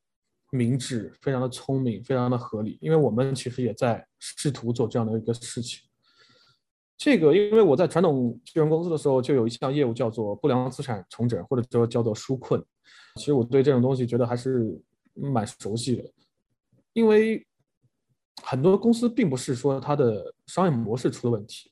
[0.51, 2.77] 明智，非常的聪明，非常的合理。
[2.79, 5.81] 因为我们其实也在试图做这样的一个事情。
[6.95, 12.63] 这个，因为我在传统金融公司的时候，就有一项业务叫做不良资产重整，或者说叫做纾困。
[13.15, 14.79] 其实我对这种东西觉得还是
[15.15, 16.03] 蛮熟悉的。
[16.93, 17.43] 因为
[18.43, 21.71] 很多公司并不是说它的商业模式出了问题，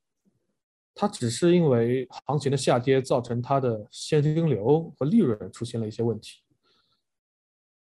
[0.95, 6.41] 它只是因为行情的下跌造成它的现金流和利润出现了一些问题。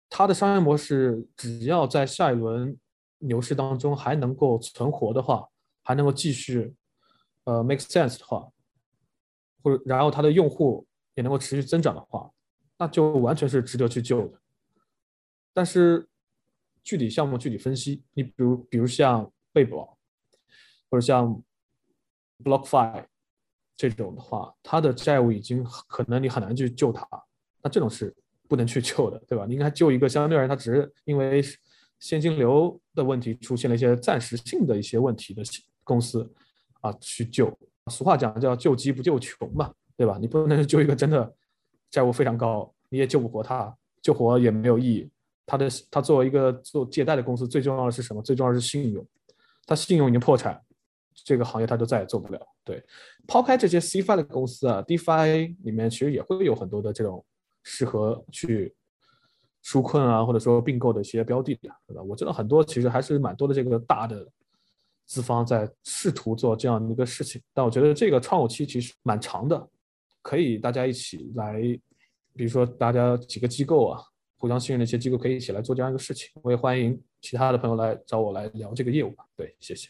[0.10, 2.78] 它的商业模式，只要在下一轮
[3.18, 5.50] 牛市当中还能够存活的话，
[5.84, 6.74] 还能够继续，
[7.44, 8.50] 呃，make sense 的话，
[9.62, 12.32] 或者然后它的用户也能够持续增长的话，
[12.78, 14.40] 那就完全是值得去救的。
[15.52, 16.08] 但是
[16.82, 19.98] 具体项目具体分析，你比如比如像贝宝，
[20.90, 21.44] 或者像
[22.44, 23.04] BlockFi
[23.78, 27.08] 这种的话，它的债务已经可能你很难去救它，
[27.62, 28.16] 那这种是。
[28.48, 29.44] 不能去救的，对吧？
[29.48, 31.44] 你应该救一个相对而言，它只是因为
[31.98, 35.42] 现金流的问题出现了一些暂时性的一些问题的
[35.84, 36.32] 公司
[36.82, 37.52] 啊，去救。
[37.90, 40.20] 俗话讲叫救急不救穷嘛，对吧？
[40.22, 41.36] 你不能救一个真的
[41.90, 45.10] 债务非常高，你也救不活他，救活也没有意义。
[45.48, 48.22] 他的他作为一个做借贷的公司，最重要的是什么？
[48.22, 49.04] 最重要的是信用。
[49.66, 50.64] 他信用已经破产，
[51.24, 52.40] 这个行业他就再也做不了。
[52.64, 52.84] 对，
[53.26, 57.24] 抛开这些 CFI 的公司啊，DeFi 里面其实也会有很多的这种。
[57.68, 58.76] 适合去
[59.64, 62.04] 纾困啊，或者说并购的一些标的，对吧？
[62.04, 64.24] 我知道很多，其实还是蛮多的这个大的
[65.08, 67.42] 资方在试图做这样的一个事情。
[67.56, 69.68] 但我觉得这个窗口期其实蛮长的，
[70.22, 71.60] 可以大家一起来，
[72.36, 74.00] 比如说大家几个机构啊，
[74.38, 76.30] 互相信任的一些机构可以一起来做这样一个事情。
[76.44, 79.26] 我也欢迎其他的朋友来找我来聊这个业务吧。
[79.36, 79.90] 对，谢谢。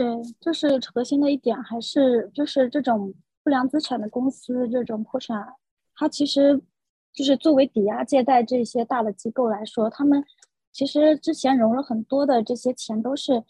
[0.00, 0.06] 对，
[0.40, 3.12] 就是核心的一点还是就是这种
[3.44, 5.46] 不良资产的公司这种破产。
[5.94, 6.58] 它其实
[7.12, 10.24] 就是作为抵押借贷这些大的机构来说，他们
[10.72, 13.44] 其实之前融了很多的这些钱，都是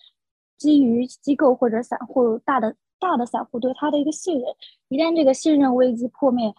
[0.59, 4.53] 基于机构或者散户大的大的散户对他的一个信任。
[4.89, 6.53] 一旦这个信任危机破灭，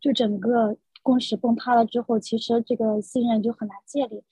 [0.00, 4.24] 就整个共识崩塌了之后，其实这个信任就很难建立。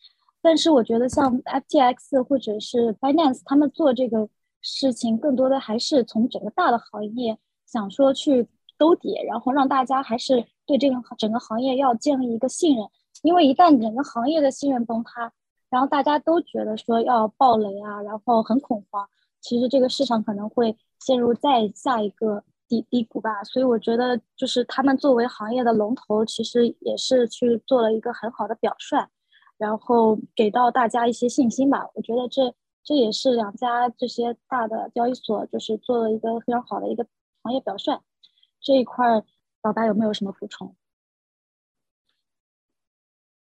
[0.42, 4.28] 但是我觉得像 FTX 或者是 Binance 他们做这个
[4.64, 10.44] 事情，更多的还是从整个大的行业想说去兜底，然后让大家还是。
[10.66, 12.88] 对这个整个行业要建立一个信任，
[13.20, 15.30] 因为一旦整个行业的信任崩塌，
[15.68, 19.06] 然后大家都觉得说要爆雷啊，然后很恐慌，
[19.42, 23.44] 其实这个市场可能会陷入再下一个低低谷吧。
[23.44, 29.06] 所以我觉得，就是他们作为行业的龙头，其实也是去做了一个很好的表率，
[29.58, 31.86] 然后给到大家一些信心吧。
[31.92, 37.06] 我觉得这这也是两家这些大的交易所就是做了一个非常好的一个
[37.42, 37.98] 行业表率
[38.60, 39.24] 这一块。
[39.62, 40.76] 老白有没有什么补充？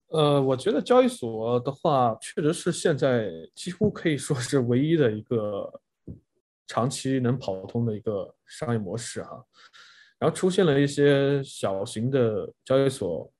[0.09, 5.81] 呃，我觉得交易所的话，确实是现在几乎可以说是唯一的一个
[6.67, 9.29] 长期能跑通的一个商业模式啊。
[10.17, 13.31] 然后出现了一些小型的交易所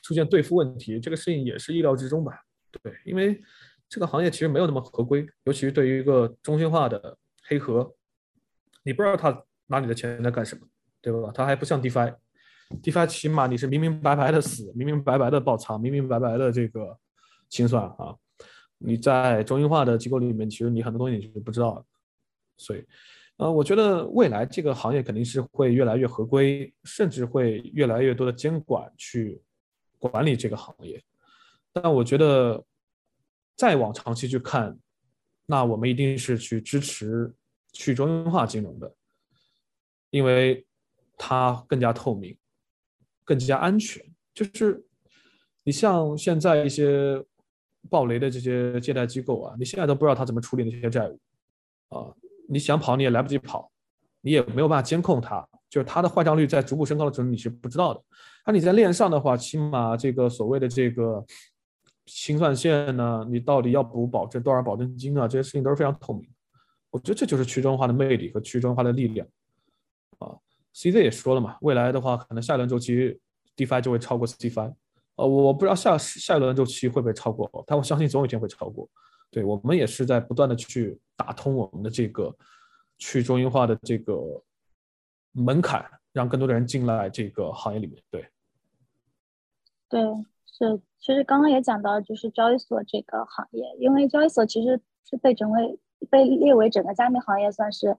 [0.00, 2.44] 出现兑付问题，这个事情也是意料之中吧？
[2.70, 3.42] 对，因为
[3.88, 7.94] 这个行业其实没有那么合规，尤其是对于一个中心化的黑盒，
[8.82, 10.66] 你不知道他拿你的钱在干什么。
[11.00, 11.30] 对吧？
[11.32, 16.98] 它还不像 DeFi，DeFi 起码你是明明白白的死，明明白白的爆仓，明明白白的这个
[17.48, 18.16] 清算啊。
[18.78, 21.86] 你在中心化的机构里面，其实你很多东西你是不知道。
[22.56, 22.84] 所以，
[23.36, 29.40] 呃，我觉得未来这个行业肯定是会越来越合规，甚至会越来越多的监管去
[30.00, 31.00] 管理这个行业。
[31.72, 32.62] 但我觉得
[33.58, 34.78] 再往长期去看，
[35.44, 37.34] 那我们一定是去支持
[37.72, 38.94] 去中心化金融的，
[40.08, 40.66] 因为
[41.18, 42.34] 它更加透明。
[43.24, 44.82] 更加安全，就是
[45.62, 47.22] 你像现在一些
[47.90, 51.20] 暴雷的这些借贷机构啊，你现在都不知道他怎么处理那些债务
[51.90, 52.08] 啊，
[52.48, 53.70] 你想跑你也来不及跑，
[54.22, 58.02] 你也没有办法监控它，就是它的坏账率在逐步升高的时候你是不知道的。
[58.46, 61.22] 那你在链上的话，起码这个所谓的这个
[62.08, 66.28] 清算线呢，你到底要补保证多少保证金啊，这些事情都是非常透明。
[66.90, 69.26] 我觉得这就是去中化的魅力和去中化的力量
[70.18, 70.34] 啊。
[70.74, 73.20] CZ 也说了嘛，未来的话，可能下一轮周期
[73.56, 74.74] DeFi 就会超过 CFI。
[75.16, 78.88] 呃，我不知道下下一轮周期会不会超过，但我相信总有一天会超过。
[79.30, 82.34] 对我们也是在不断的去打通我们的这个
[82.96, 84.14] 去中心化的这个
[85.32, 88.02] 门槛，让更多的人进来这个行业里面。
[88.10, 88.26] 对，
[89.90, 90.00] 对，
[90.58, 95.78] 是，其实刚刚也讲到，就是交易所这个行业，因为交易所其实是被整为
[96.10, 97.96] 被列为整个加密行业算是。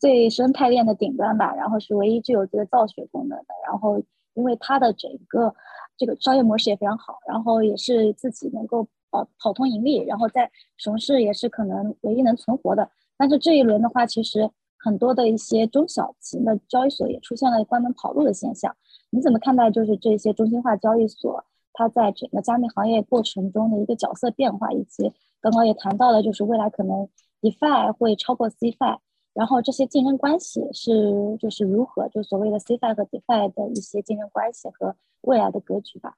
[0.00, 4.02] 最生态链的顶端吧，然后是唯一具有这个造血功能的，然后
[4.32, 5.54] 因为它的整个
[5.94, 12.90] 这个商业模式也非常好，然后也是自己能够跑跑通盈利，然后在熊市也是可能唯一能存活的。
[13.18, 18.74] 但是这一轮的话，其实很多的一些中小型的交易所也出现了关门跑路的现象。
[19.10, 27.06] 你怎么看待就是这些中心化交易所它在整个加密行业过程中的一个角色变化，以及刚刚也谈到了就是未来可能
[27.42, 28.98] DeFi 会超过 CFI。
[29.34, 36.14] 然后这些竞争关系是就是如何，就所谓的 CFI 和 DeFi 的一些竞争关系和未来的格局吧。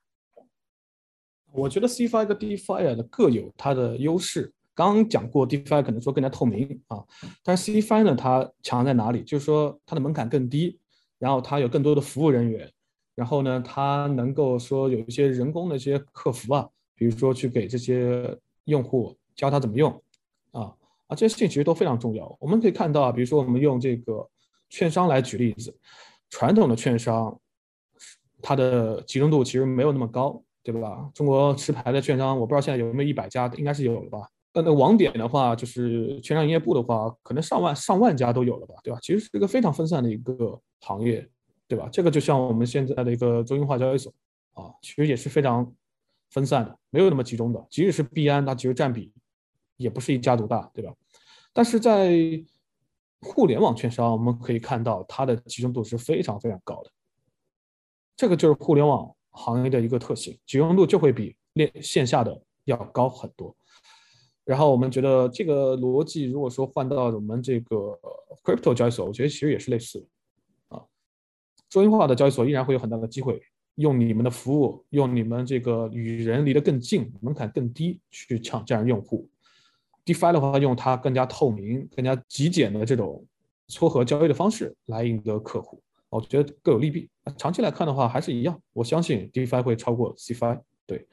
[1.52, 4.52] 我觉得 CFI 和 DeFi 的各有它的优势。
[4.74, 7.02] 刚刚讲过，DeFi 可能说更加透明啊，
[7.42, 9.22] 但是 CFI 呢，它强在哪里？
[9.22, 10.78] 就是说它的门槛更低，
[11.18, 12.70] 然后它有更多的服务人员，
[13.16, 19.90] 然后呢，它能够说有一些人工的一些客服啊，比如说去给这些用户教他怎么用
[20.52, 20.72] 啊。
[21.08, 22.36] 啊，这些事情其实都非常重要。
[22.40, 24.28] 我们可以看到啊，比如说我们用这个
[24.68, 25.72] 券商来举例子，
[26.30, 27.40] 传统的券商，
[28.42, 31.08] 它的集中度其实没有那么高，对吧？
[31.14, 34.28] 中国持牌的券商，我不知道现在有没有一百家，应该是有了吧？
[34.52, 38.98] 那那网点的话，就是券商营业部的话，可能上万上万家都有了吧，对吧？
[39.00, 41.28] 其实是一个非常分散的一个行业，
[41.68, 41.88] 对吧？
[41.92, 44.12] 这个就像我们现在的一个中心化交易所
[44.54, 45.72] 啊，其实也是非常
[46.30, 47.66] 分散的，没有那么集中的。
[47.70, 49.12] 即使是币安，它其实占比。
[49.78, 50.90] 也不是一家独大，对吧？
[51.52, 52.10] 但是在
[53.20, 56.90] 互联网券商，我们可以看到它的集中度是非常非常高的。
[58.16, 63.54] 这个就是互联网行业的一个特性，集中度就会比链线下的要高很多。
[64.46, 68.00] 然后我们觉得这个逻辑，如果说换到我们这个
[68.42, 70.06] crypto 交易所，我觉得其实也是类似的。
[71.68, 73.40] 中心化的交易所依然会有很大的机会。
[73.76, 79.28] 用你们的服务，用你们这个与人离得更近、门槛更低去抢这样用户。
[80.06, 83.22] DeFi 的话，用它更加透明、更加极简的这种
[83.68, 87.10] 撮合交易的方式来赢得客户，我觉得各有利弊。
[87.36, 88.58] 长期来看的话，还是一样。
[88.72, 90.58] 我相信 DeFi 会超过 CFI。
[90.86, 91.06] 对，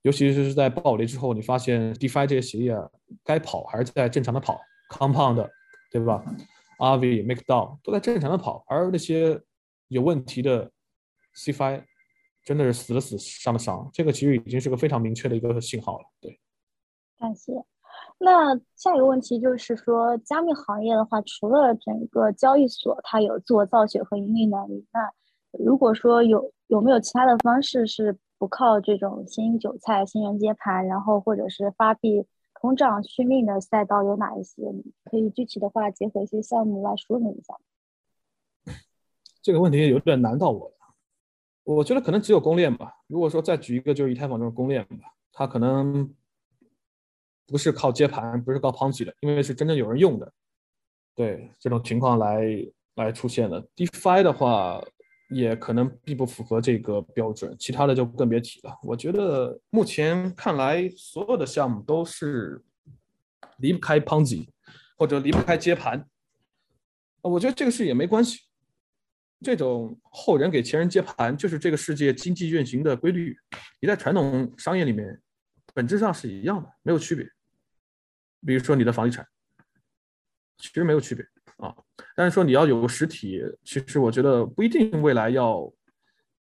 [0.00, 2.82] 尤其是在暴雷之后，你发现 DeFi 这些协议啊，
[3.22, 4.58] 该跑还是在正常的跑
[4.90, 5.48] ，Compound，
[5.92, 6.24] 对吧
[6.80, 9.40] ？Aave、MakerDAO 都在正常的跑，而那些
[9.92, 10.70] 有问题的
[11.36, 11.84] CFI
[12.42, 13.88] 真的是死了死，伤了伤。
[13.92, 16.04] 这个其实已经是个非常明确的一个信号了。
[16.20, 16.40] 对，
[17.18, 17.52] 感谢。
[18.18, 25.10] 那下一个问题就是说，加密行业的话，除了整个交易所它有自我造血和盈利能力，那
[25.62, 32.24] 如果说有有没有其他的方式是不靠这种新韭菜、新人接盘，然后或者是发币
[32.60, 34.62] 通胀续命的赛道有哪一些？
[35.04, 37.54] 可以具体的话结合一些项目来说明一下。
[39.42, 40.74] 这个问题有点难到我了，
[41.64, 42.94] 我觉得可能只有公链吧。
[43.08, 46.10] 如果说再举一个，就是以太坊这种公链吧，它可能。
[47.44, 50.32] 不是靠接盘，不是靠 p o n 的，因为是真正有人用的，
[51.14, 52.46] 对这种情况来
[52.94, 53.62] 来出现的。
[53.76, 54.80] DeFi 的话，
[55.28, 58.78] 也可能并不符合这个标准，其他的就更别提了。
[58.84, 62.64] 我觉得目前看来，所有的项目都是
[63.58, 64.24] 离不开 p o n
[64.96, 66.08] 或者离不开接盘。
[67.20, 68.40] 我觉得这个事也没关系，
[69.42, 73.36] 这种后人给前人接盘，就是这个世界经济运行的规律。
[73.80, 75.20] 你在传统商业里面，
[75.74, 77.28] 本质上是一样的，没有区别。
[78.46, 79.26] 比如说你的房地产，
[80.58, 81.26] 其实没有区别
[81.56, 81.74] 啊。
[82.14, 85.72] 但是说你要有实体，其实我觉得不一定未来要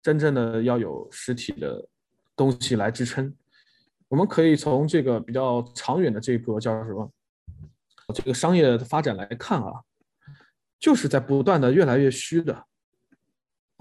[0.03, 1.88] 真正的要有实体的
[2.36, 3.34] 东西来支撑。
[4.09, 7.11] 我们可以从这个比较长远的这个叫什么，
[8.14, 9.80] 这个商业的发展来看啊，
[10.78, 12.66] 就是在不断的越来越虚的。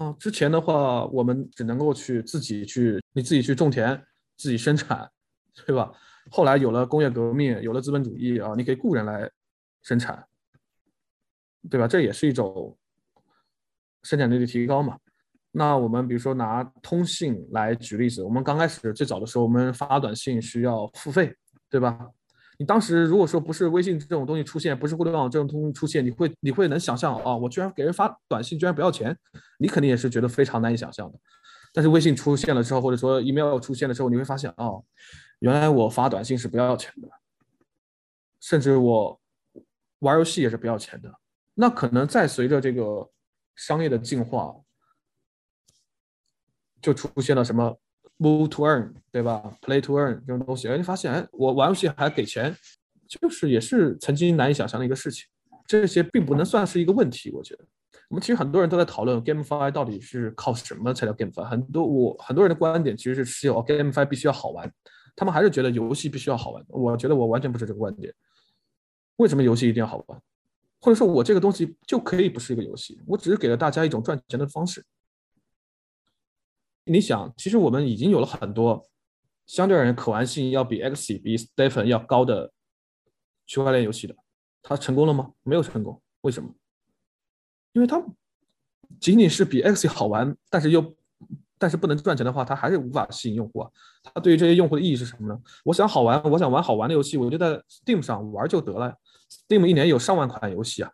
[0.02, 4.00] 啊，之前的话我们只能够去自己去，你自己去种田，
[4.36, 5.08] 自己生产，
[5.66, 5.92] 对吧？
[6.30, 9.30] 后来有了工业革命，有了资本主义啊，你可以雇人来
[9.82, 10.24] 生产，
[11.70, 11.86] 对吧？
[11.86, 12.76] 这也是一种
[14.02, 14.98] 生产力的提高嘛。
[15.50, 21.36] 那我们比如说拿通信来举例子，我们刚开始最早的时候，我们发短信需要付费，
[21.68, 22.08] 对吧？
[22.62, 27.36] 你当时如果说不是微信这种东西出现，不是互联网这种东西出现，你会你会能想象啊？
[27.36, 29.18] 我居然给人发短信居然不要钱，
[29.58, 31.18] 你肯定也是觉得非常难以想象的。
[31.72, 34.84] 但是微信出现了之后，或者说 email 出现了之后，你会发现哦，
[35.40, 37.08] 原来我发短信是不要钱的，
[38.40, 39.20] 甚至我
[39.98, 41.12] 玩游戏也是不要钱的。
[41.54, 43.10] 那可能再随着这个
[43.56, 44.54] 商业的进化。
[46.80, 47.76] 就出现了什么
[48.18, 52.54] move to earn，对吧？play to earn 这种东西，哎，你发现，哎，我玩游戏还给钱，
[53.08, 55.26] 就是也是曾经难以想象的一个事情。
[55.66, 57.64] 这些并不能算是一个问题，我觉得。
[58.08, 61.44] 我们其实很多人都在讨论 gamify 到底是靠什么才叫 gamify。
[61.44, 64.70] 很多我很多人的观点其实是持有 gamify 必须要好玩，
[65.16, 66.62] 他们还是觉得游戏必须要好玩。
[66.68, 68.12] 我觉得我完全不是这个观点。
[69.16, 70.20] 为什么游戏一定要好玩？
[70.80, 73.00] 或者说我这个东西就可以不是一个游戏？
[73.06, 74.84] 我只是给了大家一种赚钱的方式。
[76.84, 78.88] 你想，其实我们已经有了很多
[79.46, 82.52] 相对而言可玩性要比 X 比 Stephen 要高的
[83.46, 84.16] 区块链游戏的，
[84.62, 85.32] 它成功了吗？
[85.42, 86.50] 没有成功，为什么？
[87.72, 88.02] 因为它
[89.00, 90.94] 仅仅是比 X 好玩，但是又
[91.58, 93.70] 但是不能赚钱的话，它还是无法吸引用户啊。
[94.02, 95.40] 它对于这些用户的意义是什么呢？
[95.64, 98.96] 我想好玩，我想玩好玩的游戏，我就在 Steam 上玩就得了。
[99.30, 100.92] Steam 一年有上万款游戏啊，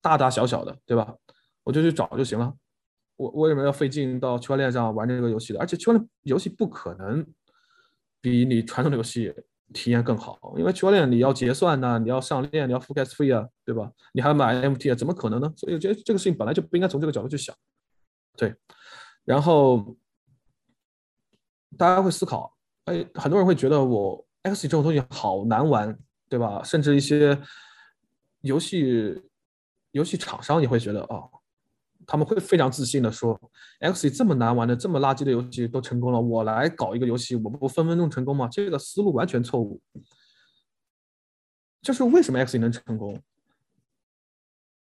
[0.00, 1.16] 大大小小的，对吧？
[1.64, 2.54] 我就去找就行了。
[3.20, 5.60] 我为什么要费劲到区块链上玩这个游戏的？
[5.60, 7.26] 而且区块链游戏不可能
[8.18, 9.30] 比你传统的游戏
[9.74, 13.92] 体验更好，因为区块链你要结算呐，你要上链，你要付 gas 费啊，对吧？
[14.14, 15.52] 你还买 MT 啊，怎么可能呢？
[15.54, 17.54] 所以我觉得这个事情本来就不应该从这个角度去想。
[18.38, 18.54] 对，
[19.26, 19.94] 然后
[21.76, 22.56] 大家会思考，
[22.86, 25.94] 哎，很多人会觉得我 X 这种东西好难玩，
[26.26, 26.62] 对吧？
[26.64, 27.38] 甚至一些
[28.40, 29.22] 游戏
[29.90, 31.30] 游戏厂商也会觉得哦。
[32.10, 33.40] 他们会非常自信的说
[33.78, 39.80] ，XE 这么难玩的、这么垃圾的游戏都成功了，我来搞一个游戏，我不分分钟成功吗？”这个思路完全错误。
[41.80, 43.16] 就是为什么 XE 能成功？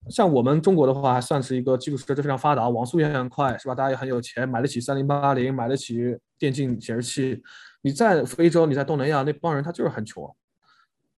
[0.09, 3.75] 像我们中国的话，还算是一个基础设施非常发达、网速也很快，是吧？
[3.75, 7.43] 大家也很有钱，买得起三零八零，买得起电竞显示器。
[7.83, 10.35] 你在非洲，你在东南亚，那帮人他就是很穷，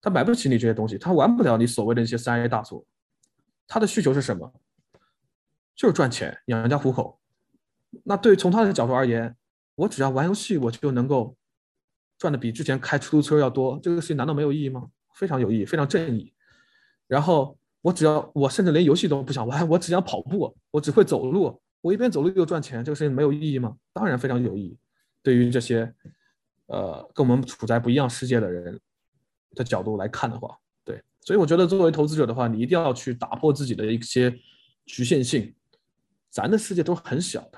[0.02, 2.86] 他买不起你这些东西，他玩不了你所谓的那些三 A 大作。
[3.66, 4.52] 他的需求是什么？
[5.76, 7.20] 就是赚钱养家糊口，
[8.04, 9.36] 那对从他的角度而言，
[9.76, 11.36] 我只要玩游戏，我就能够
[12.18, 13.78] 赚的比之前开出租车要多。
[13.84, 14.90] 这个事情难道没有意义吗？
[15.14, 16.34] 非常有意义，非常正义。
[17.08, 23.76] 然后我只要我甚至连游戏都不想玩，我只想跑步，我只会走路，我一边走路又赚钱，这个事情没有意义吗？
[23.94, 24.78] 当然非常有意义。
[25.22, 25.94] 对于这些
[26.68, 28.80] 呃跟我们处在不一样世界的人
[29.56, 34.34] 的角度来看的话，对，所以我觉得作为投资者的话，你一定要去打破自己的一些
[34.86, 35.54] 局限性。
[36.36, 37.58] 咱的世界都很小的，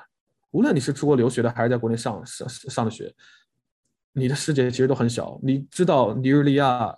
[0.52, 3.12] 无论你是出国留学的，还是在国内上上上的学，
[4.14, 5.40] 你的世界其实都很小。
[5.42, 6.96] 你知道尼日利亚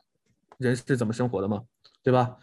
[0.58, 1.64] 人是怎么生活的吗？
[2.04, 2.36] 对吧？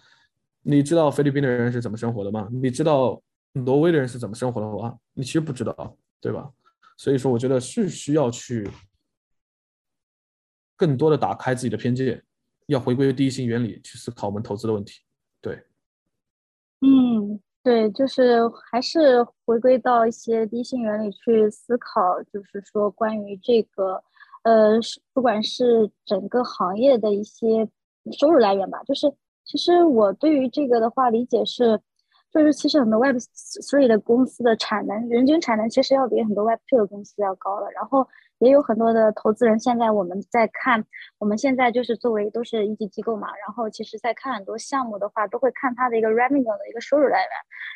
[0.62, 2.48] 你知道菲律宾的人是怎么生活的吗？
[2.50, 3.22] 你知道
[3.52, 4.98] 挪威的人是怎么生活的吗？
[5.12, 6.50] 你其实不知道，对吧？
[6.96, 8.66] 所以说，我觉得是需要去
[10.76, 12.24] 更多的打开自己的偏见，
[12.68, 15.02] 要回归第一性原理去思考我们投资的问题。
[15.42, 15.62] 对，
[16.80, 17.38] 嗯。
[17.66, 18.38] 对，就是
[18.70, 24.00] 还是回归到一些第一性原理去思考，就是说关于这个，
[24.44, 24.78] 呃，
[25.12, 27.68] 不管是整个行业的一些
[28.16, 29.12] 收入来源吧，就是
[29.44, 31.80] 其实我对于这个的话理解是，
[32.32, 38.06] 就是其实很多 Web Three 的公司的产能，人均产能其实要比很多 Web Two 的公司要高了，然后。
[38.38, 40.84] 也有很多的投资人，现在我们在看，
[41.18, 47.30] 我们现在就是作为都是一级机构嘛，然后其实在看很多项目的话，都会看它的一个 revenue 的一个收入来源，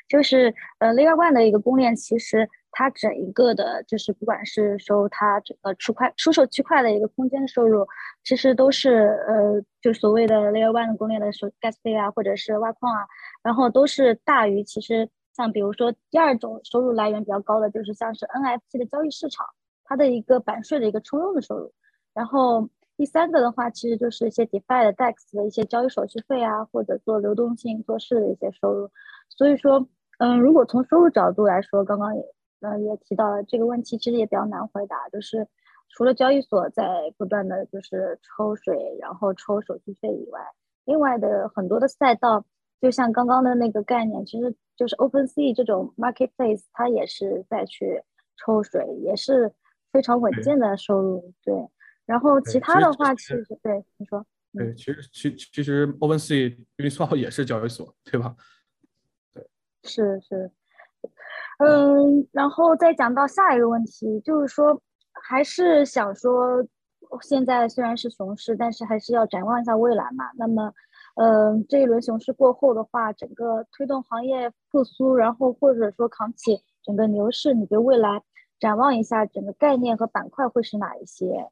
[0.09, 7.87] 就是呃 Layer One 的一个公链，其实它整一个的，就是不管是收它整个区块出售区块的一个空间收入，
[8.23, 13.07] 其实都是呃就所谓的 Layer One 的公链的收 gas 费啊，或者是挖矿啊，
[13.43, 19.47] 然后都是大于其实像比如说第二种收入来源比较高的，就是像是 NFT 的交易市场。
[19.91, 21.73] 它的一个版税的一个冲用的收入，
[22.15, 28.89] 然后第三个的话，其实就是一些 DeFi 的 DEX 的一些交易手续费啊，或者做流动性做事的一些收入。
[29.29, 29.85] 所以说，
[30.19, 32.23] 嗯，如果从收入角度来说，刚刚也
[32.61, 35.45] 嗯也提到了这个问题，其实也比较难回答，就是
[35.89, 40.41] 除了交易所在不断的就是抽水，然后抽手续费以外，
[40.85, 42.45] 另外的很多的赛道，
[42.81, 48.05] 就像刚刚的那个概念，其实就是 Open Sea 这种 marketplace，它也是在去
[48.37, 49.53] 抽水，也是
[49.93, 51.33] 非常稳健的收入。
[51.45, 51.55] 对，
[52.07, 54.25] 然后其他的话，其实对你说。
[54.53, 58.35] 对，其实其其实 OpenSea、Uniswap 也是交易所，对吧？
[59.33, 59.49] 对，
[59.85, 60.51] 是是，
[61.61, 64.83] 嗯，然后再讲到下一个问题，就是说，
[65.13, 66.67] 还是想说，
[67.23, 70.25] 现在虽然是熊市，但是还是要展望一下未来嘛。
[70.37, 70.75] 那么，
[71.15, 78.21] 嗯，这一轮熊市过后的话，整个推动行业复苏，然后或者说扛起整个牛市，你对未来
[78.61, 81.51] 展望一下，整个概念和板块会是哪一些？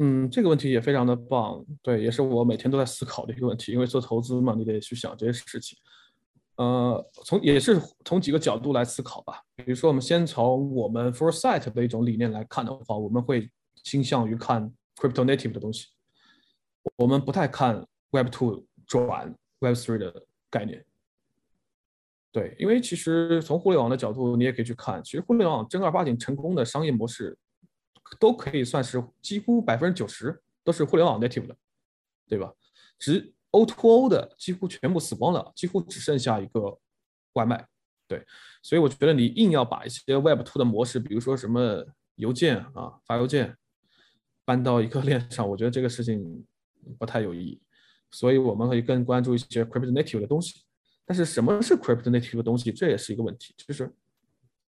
[0.00, 3.72] 嗯，这个问题也非常的棒，对，也是我每天都在思考的一个问题。
[3.72, 5.78] 因为做投资嘛，你得去想这些事情。
[6.56, 9.42] 呃，从也是从几个角度来思考吧。
[9.54, 13.48] 比如说，我们先从我们 Foresight 的一种理念来看的话，我们会
[13.84, 15.86] 倾向于看 Crypto Native 的东西，
[16.96, 20.84] 我们不太看 Web Two 转 Web Three 的概念。
[22.32, 27.36] 对，因为其实从互联网的角度，你也可以去看，其实互联网正儿八经成功的商业模式。
[28.18, 31.54] 都可以算是几乎百分之九十都是互联网 native 的，
[32.26, 32.50] 对吧？
[32.98, 36.78] 只 O2O O 的几乎全部死光了，几乎只剩下一个
[37.34, 37.68] 外卖。
[38.06, 38.24] 对，
[38.62, 43.54] 所以我觉得你硬要把一些 Web Two 的模式，比如说什么邮件啊、发邮件
[44.46, 46.46] 搬到一个 链上，我觉得这个事情
[46.98, 47.60] 不太有意义。
[48.10, 50.62] 所以我们可以更关注一些 Crypto Native 的东西。
[51.08, 53.52] 但是什么是 Crypto Native 的东西，这也是一个问题。
[53.56, 53.90] 就是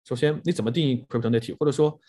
[0.03, 1.99] 首先你怎么定义 Crypto Native，或者说？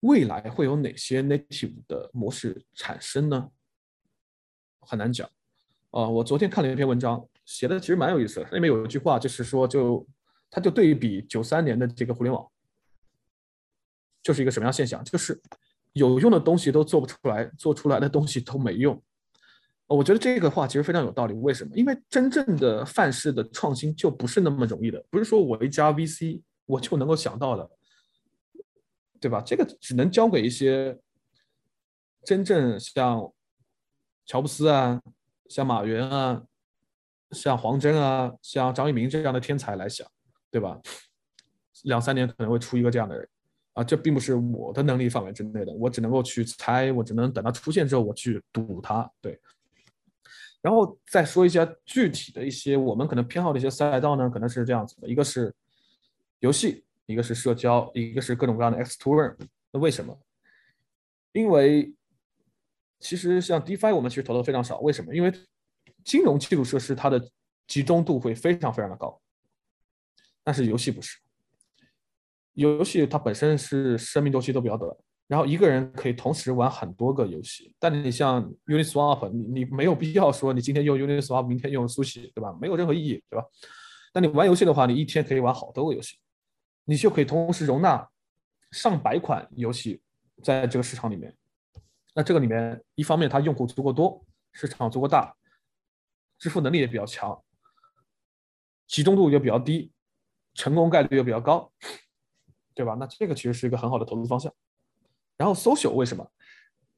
[0.00, 3.48] 未来会有哪些 native 的模式产生呢？
[4.80, 5.26] 很难讲。
[5.92, 8.50] 啊，我昨天看了一篇文章，写的其实蛮有意思的。
[8.50, 10.06] 里面有一句话，就是说，就
[10.50, 12.46] 他就对比九三年的这个互联网，
[14.22, 15.02] 就是一个什么样现象？
[15.04, 15.40] 就是
[15.94, 19.02] 有用的东西都做不出来，做出来的东西都没用。
[19.86, 21.34] 我觉得这个话其实非常有道理。
[21.34, 21.70] 为什么？
[21.74, 27.70] 因为真正的范式的创新就不是那么容易的，不是说我一家 VC 我就能够想到的。
[29.20, 29.40] 对吧？
[29.40, 30.98] 这个只能交给一些
[32.26, 33.32] 真正像
[34.26, 35.00] 乔布斯啊、
[35.48, 36.42] 像马云啊、
[37.30, 40.06] 像黄峥啊、像张一鸣这样的天才来想，
[40.50, 40.78] 对吧？
[41.84, 43.26] 两三年可能会出一个这样的人
[43.72, 49.10] 啊，这并不是我的能力范围之内的，我只能够去猜，我只能等他出现之后我去赌他。
[49.22, 49.40] 对，
[50.64, 55.54] 然后再说一些具体的一些我们可能偏好的一些赛道呢，可能是这样子的：一个是
[56.40, 56.82] 游戏。
[57.06, 59.36] 一个是社交，一个是各种各样的 X to Earn。
[59.70, 60.18] 那为什么？
[61.32, 61.94] 因为
[62.98, 64.78] 其实像 DeFi 我们其实投的非常少。
[64.80, 65.14] 为什么？
[65.14, 65.30] 因为
[66.02, 67.30] 金融基础设施它的
[67.66, 69.20] 集中度会非常非常的高，
[70.42, 71.18] 但是游戏不是。
[72.54, 74.90] 游戏它本身是生命周期都比较短，
[75.26, 77.74] 然后一个人可以同时玩很多个游戏。
[77.78, 82.56] 但你像 Uniswap，你你没有必要说你今天用 Uniswap，明天用 Sushi，对吧？
[82.60, 83.46] 没有任何意义，对吧？
[84.12, 86.18] 但你玩游戏的话，你一天可以玩好多个游戏。
[86.84, 88.06] 你就可以同时容纳
[88.70, 90.02] 上百款游戏
[90.42, 91.34] 在这个市场里面。
[92.14, 95.34] 那这个里面，一方面它用户足够多，市场足够大，
[96.38, 97.42] 支付能力也比较强，
[98.86, 99.90] 集中度也比较低，
[100.52, 101.72] 成功概率又比较高，
[102.74, 102.94] 对吧？
[103.00, 104.52] 那这个其实是一个很好的投资方向。
[105.36, 106.26] 然后，social 为什么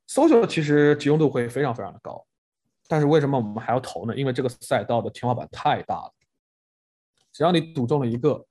[0.09, 2.25] ？social 其实集中度会非常非常的高，
[2.89, 4.17] 但是为什么我们还要投呢？
[4.17, 6.13] 因为这个赛道的天花板太大了，
[7.33, 8.47] 只要你赌中了一个。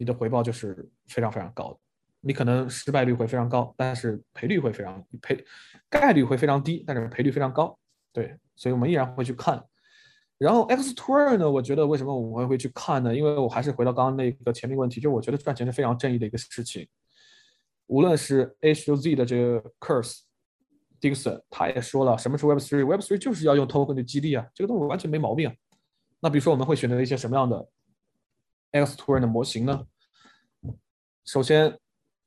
[0.00, 1.78] 你的回报就是非常非常高的，
[2.20, 5.44] 你可能失败率会非常高，但是赔率会非常赔
[5.90, 7.76] 概率会非常低，但是赔率非常高。
[8.12, 9.60] 对，所以我们依然会去看。
[10.38, 13.12] 然后 X Tour 呢，我觉得为什么我们会去看呢？
[13.12, 16.86] 因为我还是回到刚刚那个前面问题，就我觉得赚钱是非常正义的一个事情。
[17.88, 20.20] 无论是 H U Z 的这个 Curse
[21.00, 25.54] Dixon，他也说了，什么是 Web Three？Web Three 就是要用 Token 的激励啊，这个东西完全没毛病啊。
[26.20, 27.68] 那比如说我们会选择一些什么样的
[28.72, 29.86] ？X Tour 的模型呢？
[31.24, 31.78] 首先，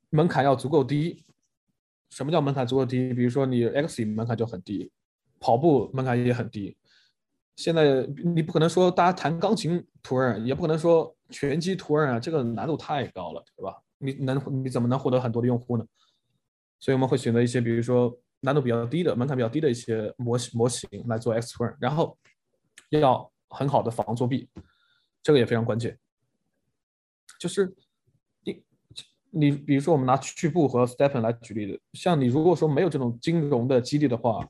[0.10, 1.26] 门槛要足够低。
[2.10, 3.14] 什么叫门槛足够低？
[3.14, 4.92] 比如说你 X 门槛就很低，
[5.40, 6.76] 跑步门槛也很低。
[7.56, 13.78] 现在你不可能说大家弹钢琴 Tour，也不可能说拳击 Tour 啊，这个难度太高了，对吧？
[14.02, 15.86] 你能你怎么能获得很多的用户呢？
[16.80, 22.18] 所以我们会选择一些，比如说难度比较低的、门槛比较低的一些模型模型来做 X Tour，然后
[22.90, 24.50] 要很好的防作弊，
[25.22, 25.98] 这个也非常关键。
[27.40, 27.74] 就是
[28.44, 28.64] 你，
[29.30, 34.48] 你比如说，我们拿趣步和 Stepen 来举例子，像你如果说没有这种金融的激励的话，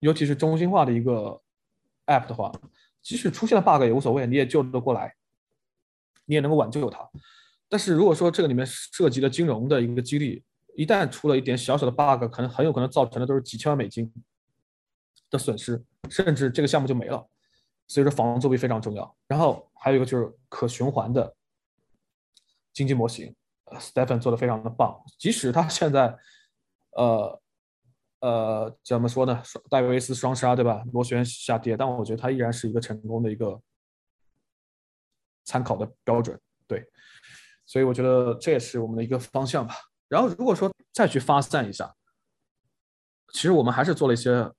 [0.00, 1.40] 尤其是中心化的一个
[2.06, 2.52] App 的话，
[3.00, 5.14] 即使出现了 bug 也无所谓，你也救得过来。
[6.30, 7.08] 你也能够挽救它。
[7.68, 10.42] 但是如果说这个里面涉及了金融的一个激励，
[10.74, 14.10] 一旦出了一点小小的 bug，可能很有可能造成的都是几千万美金
[15.30, 17.28] 的损失，甚至这个项目就没了。
[17.86, 19.16] 所以说，防作弊非常重要。
[19.26, 21.34] 然后还有一个就是可循环的
[22.72, 23.34] 经济模型
[23.72, 25.02] ，Stephen 做的非常的棒。
[25.18, 26.16] 即使他现在，
[26.92, 27.40] 呃
[28.20, 29.42] 呃，怎么说呢？
[29.70, 30.84] 戴维斯双杀，对吧？
[30.92, 33.60] 螺旋下跌，但我觉得他依然是一个成功的一个
[35.44, 36.38] 参考的标准。
[37.68, 39.74] 所以我觉得这也是我们的一个方向吧。
[40.08, 41.94] 然后如果说再去发散一下，
[43.34, 44.50] 其实我们还是做了一些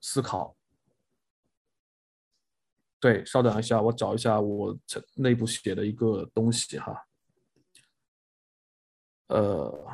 [0.00, 0.56] 思考。
[3.00, 4.78] 对，稍等一下，我找一下我
[5.16, 7.06] 内部写的一个东西哈。
[9.26, 9.86] 呃，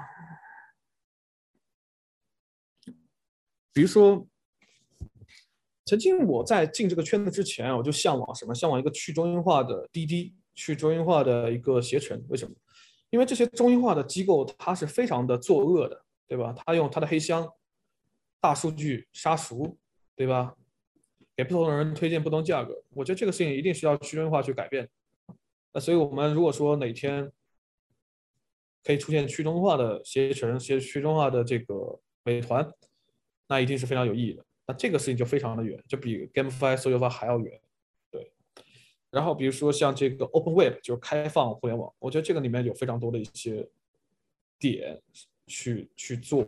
[3.73, 4.27] 比如说，
[5.87, 8.55] 曾经我在进这个圈子之前，我就向往什么？
[8.55, 12.25] 向往一个去中心化的滴滴，去中心化的一个携程。
[12.29, 12.55] 为什么？
[13.11, 16.55] 因为这些中心化的机构，它是非常的作恶的，对吧？
[16.57, 17.49] 它用它的黑箱、
[18.41, 19.77] 大数据杀熟，
[20.17, 20.55] 对吧？
[21.37, 24.89] 给不同的人推荐不同价格，我觉得这个事情一定是要去中心化去改变。
[25.73, 27.31] 那所以，我们如果说哪天
[28.85, 32.73] 可以出现去中化的携程、携去中化的这个美团，
[33.49, 34.45] 那一定是非常有意义的。
[34.67, 37.61] 那这个事情就非常的远，就比 GameFi 所有化还要远。
[39.15, 43.69] 然后，比如说像这个 Open Web，就是开放互联网，我觉得这个里面有非常多的一些
[44.59, 45.01] 点
[45.47, 46.45] 去去做，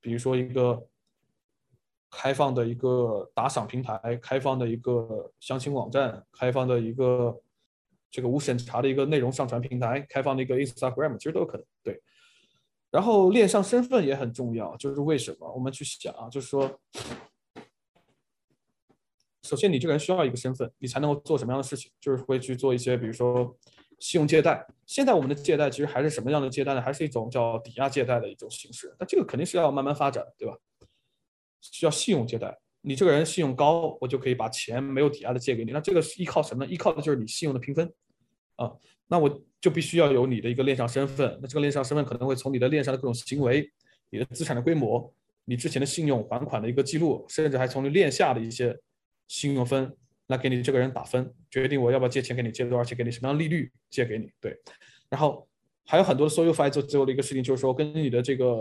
[0.00, 0.86] 比如说一个。
[2.12, 7.40] 开放的一个打赏平台，开放的一个相亲网站，开放的一个
[8.10, 11.64] 这个无审查的一个内容上传平台，开放的一个 Instagram，其实都有可能。
[11.84, 12.02] 对，
[12.90, 16.28] 然后链上身份也很重要，就是为什么我们去想啊？
[16.28, 16.80] 就是说，
[19.50, 21.90] 首先你这个人需要一个身份，你才能够做什么样的事情？
[22.00, 23.52] 就是会去做一些，比如说
[23.98, 24.64] 信用借贷。
[24.86, 26.80] 现在我们的借贷其实还是什么样的借贷呢？
[26.80, 28.94] 还是一种叫抵押借贷的一种形式。
[28.96, 30.56] 那这个肯定是要慢慢发展，对吧？
[31.60, 35.72] 需要信用借贷，你这个人信用高，我就可以把钱没有抵押的借给你。
[35.72, 36.70] 那这个是依靠什么呢？
[36.70, 37.92] 依靠的就是你信用的评分
[38.54, 38.70] 啊。
[39.08, 41.36] 那我就必须要有你的一个链上身份。
[41.42, 43.68] 那这个链上身份可能会从你的链上的各种行为、
[44.10, 45.12] 你的资产的规模、
[45.44, 48.78] 你之前的信用还款的一个记录，甚至还从你链下的一些
[49.30, 54.28] 信用分来给你这个人打分，决定我要不要借钱给你，借多少钱给你，什么样的利率借给你。
[54.40, 54.60] 对，
[55.08, 55.48] 然后
[55.86, 58.58] 还有很多的 s o f i 做最后的一个事情，就是说根据你的这个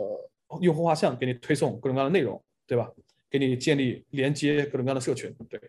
[0.62, 2.40] 用户画像给你推送各种各样的内容。
[2.70, 2.88] 对吧？
[3.32, 5.60] 给你建立连接各种各样的社群，对，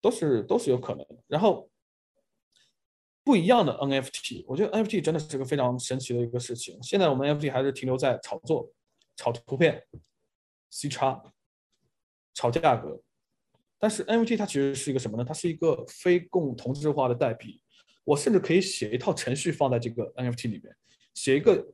[0.00, 1.04] 都是都是有可能。
[1.26, 1.68] 然后
[3.24, 6.80] 不一样的 NFT，我觉得 NFT 真的是个非常神奇的一个事情。
[6.80, 8.70] 现在我们 NFT 还是停留在炒作、
[9.16, 9.82] 炒图片、
[10.70, 11.20] C 叉、
[12.32, 13.02] 炒价格，
[13.78, 15.24] 但是 NFT 它其实是一个什么呢？
[15.24, 17.60] 它是一个非共同质化的代币。
[18.04, 20.74] 我甚至可以写一套程序放在这个 NFT 里面，
[21.14, 21.72] 写一个。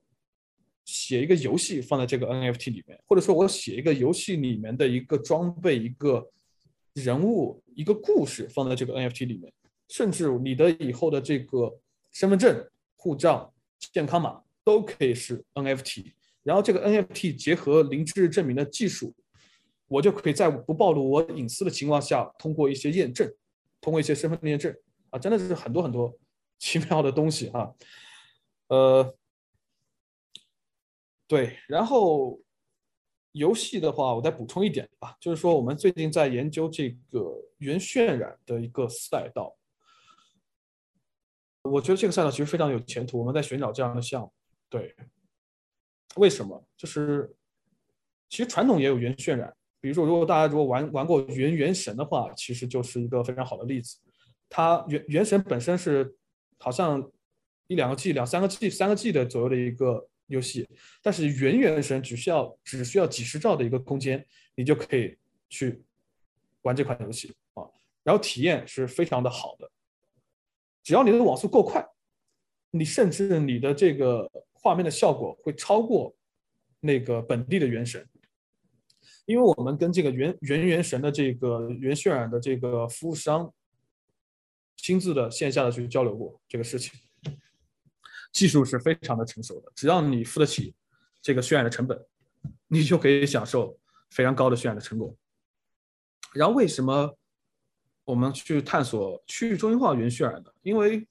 [0.85, 6.29] 写一个游戏放在这个 NFT 里面，或者说我写一个游戏里面的一个装备、一个
[6.95, 9.51] 人物、一个故事放在这个 NFT 里面，
[9.89, 11.79] 甚至你的以后的这个
[12.11, 13.55] 身份证、护照、
[13.93, 16.13] 健康码都可以是 NFT。
[16.43, 19.15] 然后这个 NFT 结合零知识证明的技术，
[19.93, 23.31] 我就可以在不暴露我隐私的情况下，通过一些验证，
[23.81, 24.75] 通过一些身份验证
[25.11, 26.17] 啊，真的是很多很多
[26.59, 27.75] 奇妙的东西啊，
[28.69, 29.15] 呃。
[31.29, 32.39] 对，然后
[33.33, 39.57] 游戏的话，我再补充一点吧，就是说我们最近在研究这个原渲染的一个赛道，
[41.63, 44.31] 我觉得这个赛道其实非常有前途，我们在寻找这样的项目。
[44.69, 44.95] 对，
[46.17, 46.63] 为什么？
[46.77, 47.35] 就是
[48.29, 53.99] 其实传统也有原渲染，比如说如果大家如果玩玩过原原神的话，其实就是一个非常好的例子。
[54.49, 56.17] 它原原神本身是
[56.59, 57.07] 好像
[57.67, 60.09] 一两个 G、两三个 G、三个 G 的左右的一个。
[60.29, 60.67] 游戏，
[61.03, 64.25] 但是原原神只需要只需要几十兆的一个空间，
[64.55, 65.15] 你就可以
[65.51, 65.83] 去
[66.63, 67.63] 玩这款游戏啊，
[68.03, 69.71] 然后体验是非常的好的。
[70.83, 71.87] 只要你的网速够快，
[72.71, 76.17] 你甚至你的这个画面的效果会超过
[76.81, 78.09] 那个本地的原神，
[79.25, 83.53] 因为我们跟这个原原原神的这个原渲染的这个服务商
[84.77, 86.99] 亲自的线下的去交流过这个事情。
[88.33, 90.75] 技术是非常的成熟的，只要你付得起
[91.21, 92.03] 这个渲染的成本，
[92.67, 93.79] 你就可以享受
[94.11, 95.15] 非常高的渲染的成果。
[96.33, 97.15] 然后为什么
[98.05, 100.51] 我们去探索区域中心化原渲染呢？
[100.63, 101.07] 因为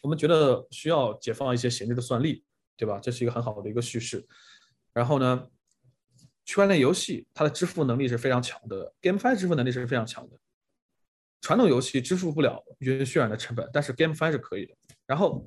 [0.00, 2.42] 我们觉得需要解放一些闲置的算力，
[2.74, 2.98] 对吧？
[2.98, 4.26] 这是一个很好的一个叙事。
[4.94, 5.46] 然后呢，
[6.48, 10.38] 区块链游戏它的支付能力是非常强的，GameFi 支付能力是非常强的。
[11.42, 14.74] 传统游戏支付不了云渲染的成本，但是 GameFi 是可以的。
[15.04, 15.46] 然后，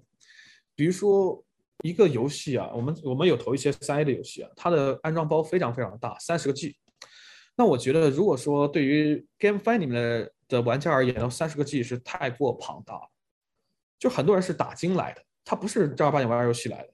[0.76, 1.44] 比如说
[1.84, 6.78] 一个游戏啊，我们我们有投一些三 A 的游戏啊，它的安装包非常非常大，三十个 G。
[7.56, 13.10] 那我觉得，如果说对于 GameFi 里面的的玩家而言，三十个 G 是太过庞大，
[13.98, 16.91] 就很多人是打金来的，他不是正儿八经玩游戏来的。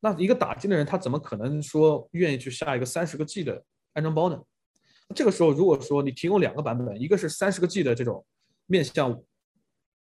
[0.00, 4.40] 那一个打金的人，他怎么可能说愿意去下一个三十个 G 的安装包呢？
[5.14, 8.24] 这个时候，如果说你提供两个版本，一个是三十个 G 的这种
[8.66, 9.20] 面向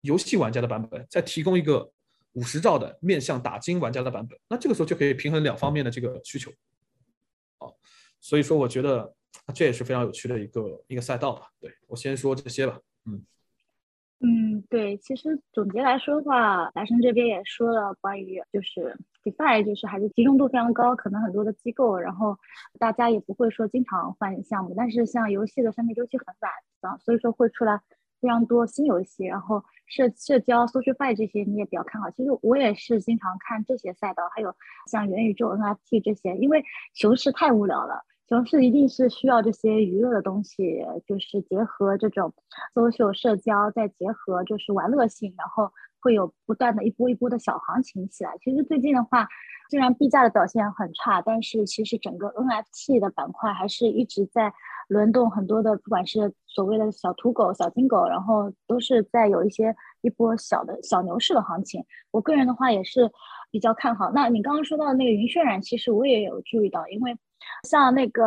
[0.01, 1.91] 游戏玩家的版本，再提供一个
[2.33, 6.49] 五十兆的面向打金玩家的版本，那这个时候就可以平衡两方面的这个需求。
[7.59, 7.67] 啊，
[8.19, 9.13] 所以说我觉得
[9.53, 11.47] 这也是非常有趣的一个一个赛道吧。
[11.59, 12.79] 对我先说这些吧。
[13.05, 13.21] 嗯
[14.21, 18.97] 嗯，对，其实总结来说的话，白生这边也说了关于就是。
[19.25, 22.37] DeFi 就是还是集中度非常高，可能很多的机构，然后
[22.77, 24.75] 大家也不会说经常换项目。
[24.77, 26.51] 但是像游戏的生命周期很短
[26.81, 27.81] 啊，所以说会出来
[28.21, 29.25] 非常多新游戏。
[29.25, 32.07] 然后社社交、SocialFi 这些你也比较看好。
[32.11, 34.53] 其实我也是经常看这些赛道，还有
[34.91, 36.63] 像元宇宙、NFT 这些，因为
[36.93, 42.33] 熊市太无聊了，熊市一定是需要这些娱乐的东西，就是结合这种
[42.73, 45.71] social 社交，再结合就是玩乐性，然后。
[46.01, 48.31] 会有不断的一波一波的小行情起来。
[48.39, 49.27] 其实最近的话，
[49.71, 54.53] 虽然币价的表现很差，但是其实整个 NFT 的板块还是一直在
[54.87, 61.83] 轮动，很多的不管是所谓的小土狗、小金狗，然后都是在有一些一波小的小牛市的行情。
[62.11, 63.11] 我个人的话也是
[63.49, 64.11] 比较看好。
[64.13, 67.17] 那你刚刚说到那个云渲染，其实我也有注意到，因为。
[67.67, 68.23] 像那个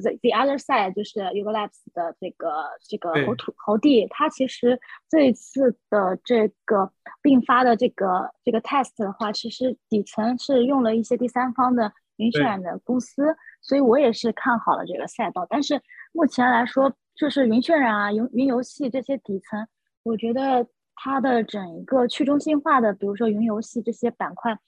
[0.00, 15.46] the the other side 就是 u g o Labs 的这个这个猴土猴弟，他其实这一次的这个并发的这个这个 test 的话，其实底层是用了一些第三方的云渲染的公司，所以我也是看好了这个赛道。
[15.48, 15.80] 但是
[16.12, 19.66] 目前来说，就是云渲染啊、云云游戏这些底层，
[20.02, 24.58] 我觉得它的整一个去中心化的，比如说云游戏这些板块。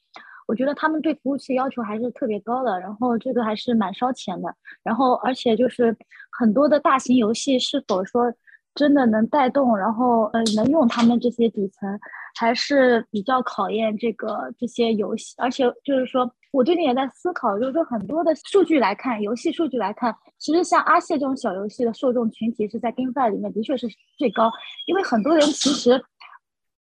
[0.47, 5.97] 我觉得他们对服务器要求还是特别高的，然后这个还是蛮烧钱的，然后而且就是
[6.31, 8.33] 很多的大型游戏是否说
[8.75, 11.99] 真的能带动，然后呃能用他们这些底层，
[12.37, 15.35] 还是比较考验这个这些游戏。
[15.39, 23.87] 而且就是说我最近也在思考，就是说很多的数据来看，游戏数据来看，其实像阿谢这种小游戏的受众群体是在 GameFi 里面的确是
[24.19, 24.51] 最高，
[24.87, 26.03] 因为很多人其实。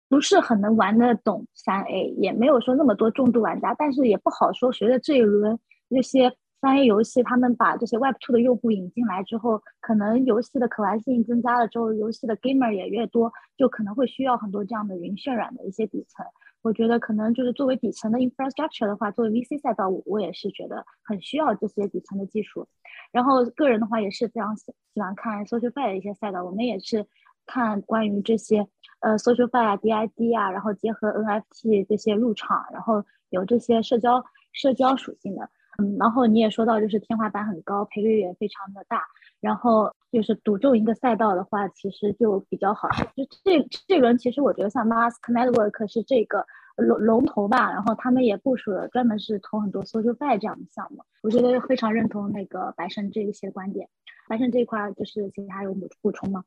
[0.10, 4.72] 不是很能玩得懂三 A，也没有说那么多重度玩家，但是也不好说。
[4.72, 5.58] 随着这一轮
[5.88, 16.26] 那些三 A 游戏，他们把这些 Web Two 的用户引进来之后，可能游戏的可玩性增加了之后，游戏的 Gamer 也越多，就可能会需要很多这样的云渲染的一些底层。
[16.64, 22.68] 我觉得可能就是作为底层的 Infrastructure 的话，作为 VC 赛道，我我也是觉得很需要这些底层的技术。
[23.12, 27.06] 然后个人的话也是非常喜喜欢看 SocialFi 的一些赛道，我们也是。
[27.50, 28.68] 看关于这些
[29.00, 34.24] 呃 SocialFi 啊 DID 啊，然后结合 NFT 这些入场，然后有这些社交
[34.54, 39.02] 社交属性的，嗯，然后你也说到就是天花板很高，赔率也非常的大，
[39.40, 42.88] 然后就是赌中一个赛道的话，其实就比较好。
[43.16, 46.46] 就这这轮其实我觉得像 Mask Network 是这个
[46.76, 53.90] 龙龙头吧，然后他们也部署了专门是投很多 SocialFi 这样的项目，我觉得非常认同那个白胜这一些观点。
[54.28, 56.44] 白胜这一块就是其实还有补补充吗？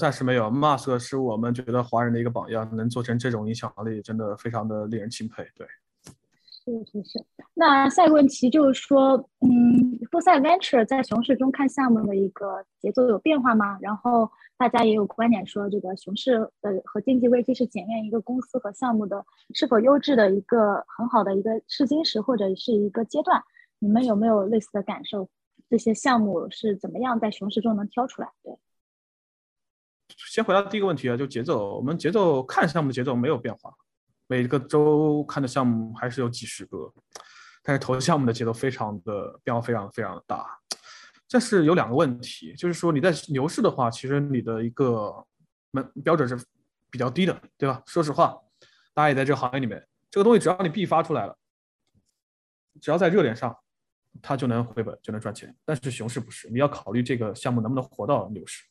[0.00, 5.46] 暂时没有，Mask 是我们觉得华人的一个榜样，能做成这种影响力，真的非常的令人钦佩。
[5.54, 5.66] 对，
[6.46, 7.22] 是是是。
[7.52, 13.78] 那下一个问题就是说，嗯 f o r s i Venture 在熊市中看项目的一个节奏有变化吗？
[13.82, 19.22] 然后大家也有观点说，这个熊市的和经济危机是检验一个公司和项目的
[19.54, 23.42] 是否优质的一个很好的一个试金石或者是一个阶段。
[23.78, 25.28] 你们有没有类似的感受？
[25.68, 28.28] 这些项目是怎么样在熊市中能挑出来？
[28.42, 28.56] 对。
[30.28, 33.72] 先回答第一个问题啊，就节奏，我们节奏看项目的节奏没有变化，
[34.26, 36.92] 每个周看的项目还是有几十个，
[37.62, 40.46] 但是投项目的节奏非常的变化非常非常大。
[41.26, 45.24] 这是有两个问题，就是说你在牛市的话，其实你的一个
[45.70, 46.36] 门标准是
[46.90, 47.82] 比较低的，对吧？
[47.86, 48.36] 说实话，
[48.92, 51.36] 大家也在这个行业里面，这个东西只要你币发出来了，
[52.80, 53.56] 只要在热点上，
[54.20, 55.54] 它就能回本，就能赚钱。
[55.64, 58.64] 但是熊市不是，你要考虑这个项目能不能活到牛市。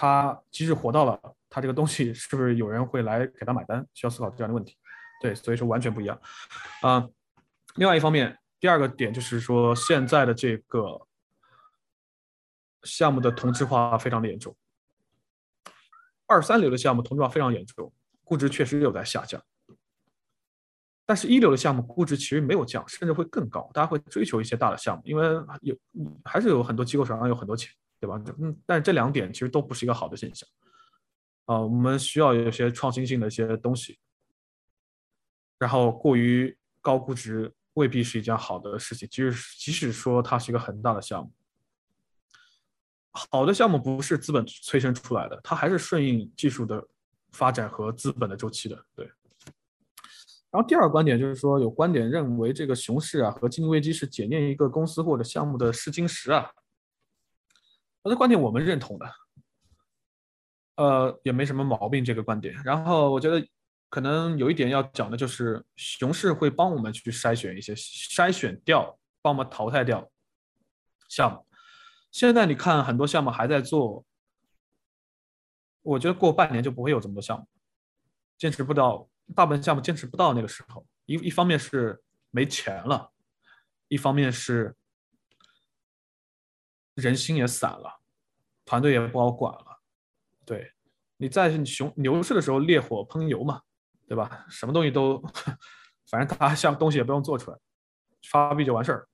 [0.00, 1.20] 他即使活到了，
[1.50, 3.84] 他这个东西是不是有人会来给他买单？
[3.92, 4.76] 需要思考这样的问题。
[5.20, 6.16] 对，所以说完全不一样。
[6.82, 7.04] 啊，
[7.74, 11.04] 另外一方面，第二个点就是说，现在的这个
[12.84, 14.54] 项目的同质化非常的严重，
[16.26, 17.92] 二三流的项目同质化非常严重，
[18.22, 19.42] 估值确实有在下降。
[21.04, 23.68] 但是，一流的项目估值其实没有降，甚至会更高。
[23.74, 25.26] 大家会追求一些大的项目，因为
[25.62, 25.76] 有
[26.24, 27.74] 还是有很多机构手上有很多钱。
[28.00, 28.22] 对吧？
[28.38, 30.48] 嗯，但是这两点其实都不是一个好的现象。
[31.46, 33.98] 啊，我们需要有些创新性的一些东西，
[35.58, 39.08] 然后过于高估值未必是一件好的事情。
[39.08, 41.32] 即使即使说它是一个很大的项目，
[43.12, 46.86] 好的项目不是资本催生出来的，它还是顺应技术的
[47.32, 48.84] 发展和资本的周期的。
[48.94, 49.10] 对。
[50.50, 56.50] 然后第二个观点就是说，有观点认为这个熊市啊和经济危机是检验一个公司或者项目的试金石啊。
[58.04, 59.10] 这观点我们认同的。
[60.76, 62.54] 呃，也没什么毛病，这个观点。
[62.64, 63.44] 然后我觉得
[63.88, 70.08] 可能有一点要讲的就是，熊市会帮我们去筛选一些，筛选掉，帮我们淘汰掉
[71.08, 71.44] 项目。
[72.12, 74.04] 现在你看很多项目还在做，
[75.82, 77.46] 我觉得过半年就不会有这么多项目，
[78.38, 80.86] 坚持不到，大部分项目坚持不到那个时候。
[81.06, 83.10] 一一方面是没钱了，
[83.88, 84.76] 一方面是
[86.98, 88.00] 人心也散了，
[88.64, 89.80] 团队也不好管了。
[90.44, 90.72] 对，
[91.16, 93.62] 你在熊牛市的时候烈火烹油嘛，
[94.06, 94.44] 对吧？
[94.50, 95.22] 什么东西都，
[96.10, 97.58] 反正他像东西也不用做出来，
[98.30, 99.08] 发币就完事儿。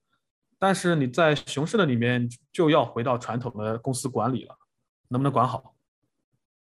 [0.59, 4.57] 但是你在熊市的里面就要回到传统的公司管理了，
[5.09, 5.75] 能不能管好？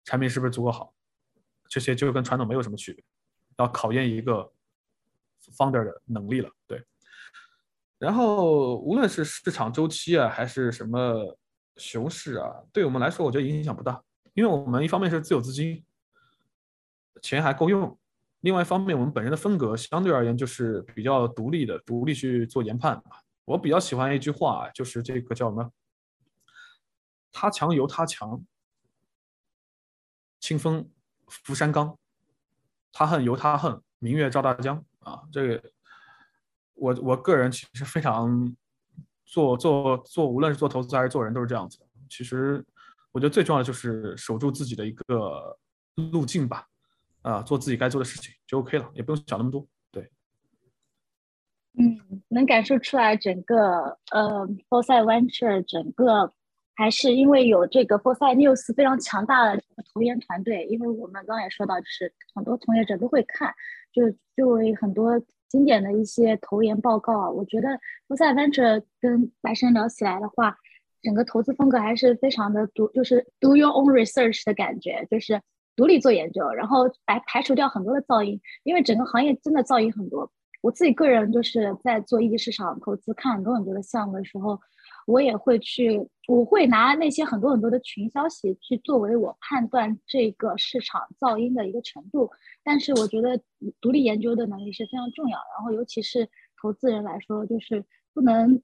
[0.06, 0.94] 产品是不是足够好？
[1.70, 3.04] 这些就跟传统没有什么区别，
[3.58, 4.52] 要考验一个
[5.58, 6.50] founder 的能力了。
[6.66, 6.84] 对，
[8.04, 11.38] 然后无论是市场周期啊，还是什么
[11.78, 14.04] 熊市啊，对我们来说，我觉得影响不大。
[14.34, 15.82] 因为我们一方面是自有资金，
[17.22, 17.98] 钱还够用；
[18.42, 23.02] 另外一方面，我们本人的风格相对而言就是比较独立的，独立去做研判。
[23.46, 25.72] 我比较喜欢一句话，就是这个叫什么
[27.32, 28.44] ？“他强由他强，
[30.42, 30.90] 清风
[31.28, 31.96] 拂山岗；
[32.92, 35.72] 他恨由他恨，明月照大江。”啊，这个
[36.84, 38.56] 我我个人其实非常
[39.26, 41.80] 做做做，无论是做投资还是做人，都是这样子。
[42.10, 42.66] 其实。
[43.16, 45.56] 我觉得最重要的就是守住自己的一个
[46.12, 46.68] 路径吧，
[47.22, 49.64] 啊，做自己该做的事情就 OK 了，也不用想那么多。
[49.92, 50.10] 对，
[51.78, 56.34] 嗯，能感受出来整个呃 f o r s i g h t Venture 整个
[56.74, 59.62] 还是因为有这个 f o r s i g h t News 非常强大的
[59.94, 63.54] 投研团队，因为我们刚才也说到，就是很多从业者都会看，
[63.92, 65.22] 就就为很多
[65.54, 70.58] 经典的一些投研报告啊，我觉得 f o r s i g Venture 跟白生聊起来的话。
[71.04, 75.42] 整个投资风格还是非常的独，就是 do your own research 的感觉，就是
[75.76, 80.32] 独立做研究，然后排排除掉很多的噪音，因为整个行业真的噪音很多。
[80.62, 84.58] 我自己个人就是在做一级市场投资，看很多很多的项目的时候，
[85.06, 92.30] 我也会去，我会拿那些很多很多的群消息去作为我判断这个市场噪音的一个程度。
[92.64, 93.40] 但是我觉得
[93.80, 96.30] 独立研究的能力是非常重要，然后尤其是
[96.62, 97.84] 投资人来说，就是
[98.14, 98.62] 不能。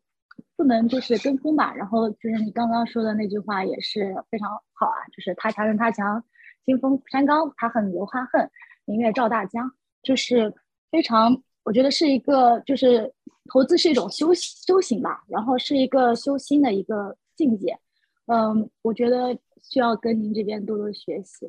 [0.55, 6.23] 不能就是跟风吧，然后就是你刚刚说的那句话也是非常好啊，就是他强任他强，
[6.65, 8.49] 清风山岗，他恨由他恨，
[8.85, 9.69] 明月照大江，
[10.01, 10.53] 就是
[10.91, 13.13] 非常，我觉得是一个就是
[13.47, 17.77] 投资是一种修修行吧，然后是一个修心的一个境界，
[18.25, 21.47] 嗯，我觉得需要跟您这边多多学习，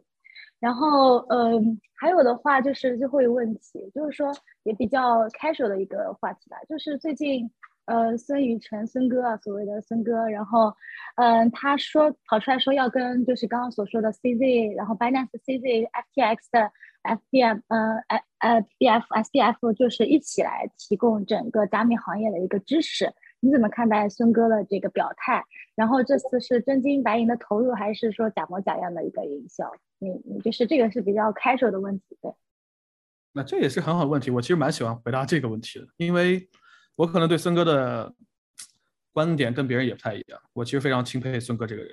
[0.58, 4.30] 然后嗯，还有的话就是最后一个问题，就是说
[4.64, 7.50] 也比较 casual 的一个话题吧，就是最近。
[7.90, 10.72] 呃，孙宇晨，孙哥啊，所谓的孙哥，然后，
[11.16, 16.70] 嗯，他说跑出来说要跟就是刚刚所说的 CZ，然后 Binance CZ、FTX 的
[17.02, 23.12] FBM，呃，呃呃 BF、SBF 就是一起来提供整个加密行业的一个支持。
[23.40, 25.44] 你怎么看待孙哥的这个表态？
[25.74, 29.68] 然后这次是真金白银的投入，还是说假模假样的一个营销？
[29.98, 32.32] 你你就是这个是比较 casual 的问题，对？
[33.32, 36.48] 那这也是很好的问题，我其实蛮喜欢回答这个问题的，因为。
[37.00, 38.14] 我可能对孙哥的
[39.10, 40.38] 观点跟别人也不太一样。
[40.52, 41.90] 我其实非常钦佩孙哥这个人。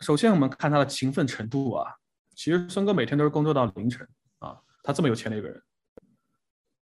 [0.00, 1.94] 首先，我们看他的勤奋程度啊，
[2.34, 4.08] 其实孙哥每天都是工作到凌晨
[4.38, 4.58] 啊。
[4.82, 5.62] 他这么有钱的一个人，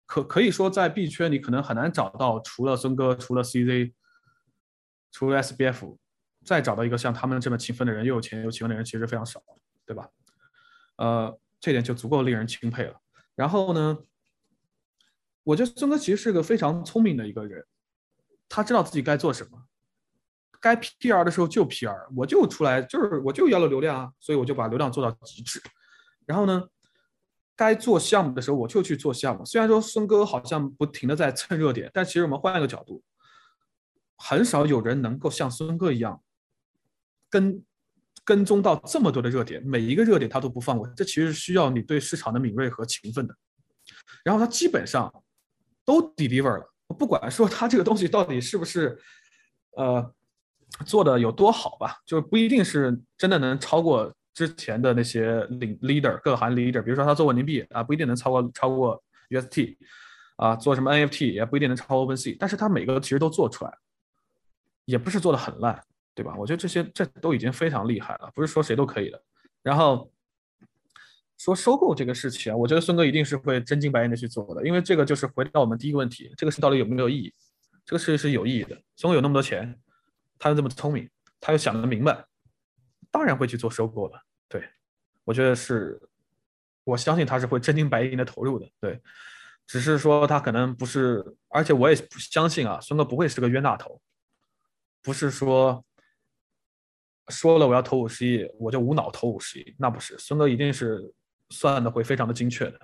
[0.06, 3.94] 可可以说在币圈你可能很难找到除了孙哥、除了 CZ、
[5.14, 5.98] 除了 SBF，
[6.44, 9.42] 再找到一个像他们这么勤奋的人，又有钱又勤奋的人，其实非常少，
[9.86, 10.10] 对吧？
[10.98, 13.00] 呃，这点就足够令人钦佩了。
[13.34, 13.98] 然后呢？
[15.48, 17.66] 我觉得孙哥其实是个非常聪明的一个人，
[18.50, 19.58] 他知道自己该做什么，
[20.60, 25.62] 该 PR 的时候就 PR，我就出来就是我就要了流量啊，所以我就把流量做到极致。
[26.26, 26.68] 然后呢，
[27.56, 29.46] 该做项目的时候我就去做项目。
[29.46, 33.02] 虽然说孙哥好像不停的在蹭热点，但其实我们换一个角度，
[34.18, 36.22] 很少有人能够像孙哥一样
[37.30, 37.64] 跟
[38.26, 40.86] 跟踪到这么多的热点，每一个热点他都不放过。
[40.90, 43.34] 这其实需要你对市场的敏锐和勤奋的。
[44.26, 45.10] 然后他基本上。
[45.88, 46.70] 都 deliver 了，
[47.00, 49.00] 不管说他这个东西到底是不是，
[49.78, 50.14] 呃，
[50.86, 59.78] 做的有多好吧，就不一定是真的能超过之前的那些领 leader 各行 leader，比如说他做稳定币啊，不一定能超过超过 UST，
[60.36, 63.74] 啊，做什么 NFT 也不一定能超过 OpenSea，但是他每个其实都做出来，
[64.84, 65.82] 也不是做的很烂，
[66.14, 66.36] 对吧？
[66.38, 69.24] 我觉得这些这都已经非常厉害了，不是说谁都可以的。
[69.64, 70.12] 然后
[71.38, 77.34] 说收购这个事情啊，我觉得孙哥一定是会真金白银的去做的，因为这个就是回到我们第一个问题，这个事到底有没有意义？
[77.86, 79.80] 这个事是有意义的，孙哥有那么多钱。
[80.40, 81.10] 他又这么聪明，
[81.40, 82.24] 他又想得明白，
[83.10, 84.22] 当然会去做收购了。
[84.48, 84.64] 对，
[85.24, 86.00] 我觉得是，
[86.84, 88.70] 我相信他是会真金白银的投入的。
[88.80, 89.02] 对，
[89.66, 94.00] 只是说他可能不是，而且我也不相信啊，孙哥不会是个冤大头，
[95.02, 95.84] 不是说
[97.30, 101.12] 说了我要投五十亿，我就无脑投五十亿，那不是，孙哥一定是
[101.50, 102.80] 算的会非常的精确的。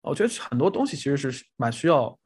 [0.00, 2.18] 我觉得很多东西其实是蛮需要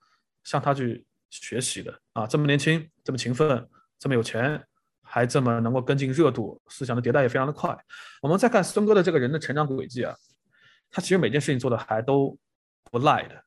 [0.44, 3.68] 向他去学习的啊，这么年轻，这么勤奋。
[4.00, 4.64] 这么有钱，
[5.02, 7.76] 还这么能够跟进热度，思想的迭代也非常的快。
[8.22, 10.14] 我们再看孙哥的这个人的成长轨迹啊，
[10.88, 12.38] 他其实每件事情做的还都
[12.92, 13.42] 不赖的。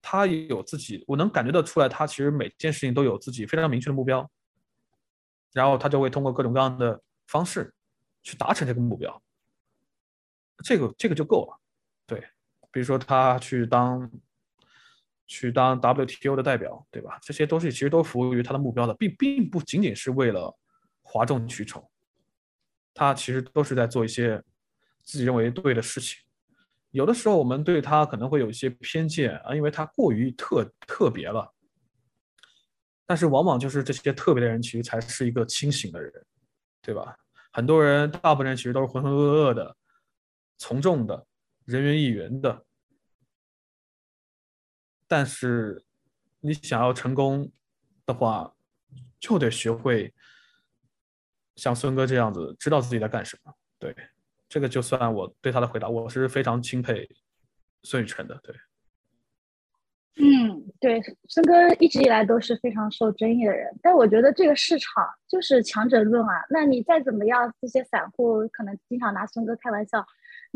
[0.00, 4.26] 他有自己，我能感觉得出来，他其实每件事情都有自己非常明确的目标，
[5.52, 7.70] 然后他就会通过各种各样的方式
[8.22, 9.22] 去达成这个目标。
[10.62, 11.60] 这个这个就够了，
[12.06, 12.20] 对，
[12.70, 14.10] 比如说他去当。
[15.26, 17.18] 去当 WTO 的代表，对吧？
[17.22, 20.54] 这些都是其实都服务于他的目标的，并并不仅仅是为了
[21.02, 21.90] 哗众取宠，
[22.92, 24.36] 他其实都是在做一些
[25.02, 26.18] 自己认为对的事情。
[26.90, 31.50] 有的时候我们对他可能会有一些偏见啊，因为他过于特特别了。
[33.06, 36.12] 但是往往就是这些特别的人，其实才是一个清醒的人，
[36.82, 37.16] 对吧？
[37.50, 39.74] 很多人，大部分人其实都是浑浑噩噩的、
[40.56, 41.26] 从众的、
[41.64, 42.64] 人云亦云的。
[45.06, 45.84] 但是，
[46.40, 47.52] 你想要成功
[48.06, 48.54] 的话，
[49.20, 50.12] 就得学会
[51.56, 53.54] 像孙哥这样子，知道自己在干什么。
[53.78, 53.94] 对，
[54.48, 57.08] 这个就算我对他的回答，我是非常钦佩
[57.82, 58.40] 孙宇晨的。
[58.42, 58.56] 对，
[60.16, 66.44] 嗯，对，孙哥一直以来都是非常受争议的人，但我觉得这个市场就是强者论啊。
[66.48, 70.04] 那你再怎么样，这些散户可能经常拿孙哥开玩笑。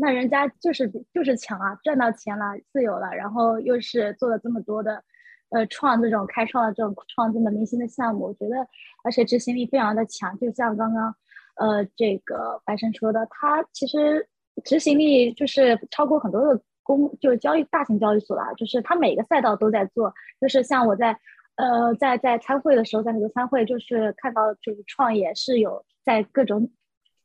[0.01, 5.03] 那人家就是就是强啊，赚到钱了，自由了，然后又是做了这么多的，
[5.49, 8.55] 呃，创这种开创了这种创这么明星的项目，我觉得，
[9.03, 11.13] 而且执行力非常的强，就像刚刚，
[11.57, 14.25] 呃，这个白生说的，他其实
[14.63, 21.11] 执行力就是超过很多的公，就是交易大型交易所啦，就是他每个赛道都在做，就是像我在，
[21.57, 26.71] 呃，在在参会的时候，在那个参会，就是看到就是创业是有在各种。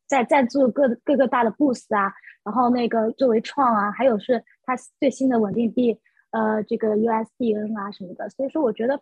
[0.07, 2.13] 在在做各各个大的 boost 啊，
[2.45, 5.99] 然后那个作为创啊，还有是它最新的稳定币，
[6.31, 8.29] 呃，这个 USDN 啊什么的。
[8.29, 9.01] 所以说，我觉得，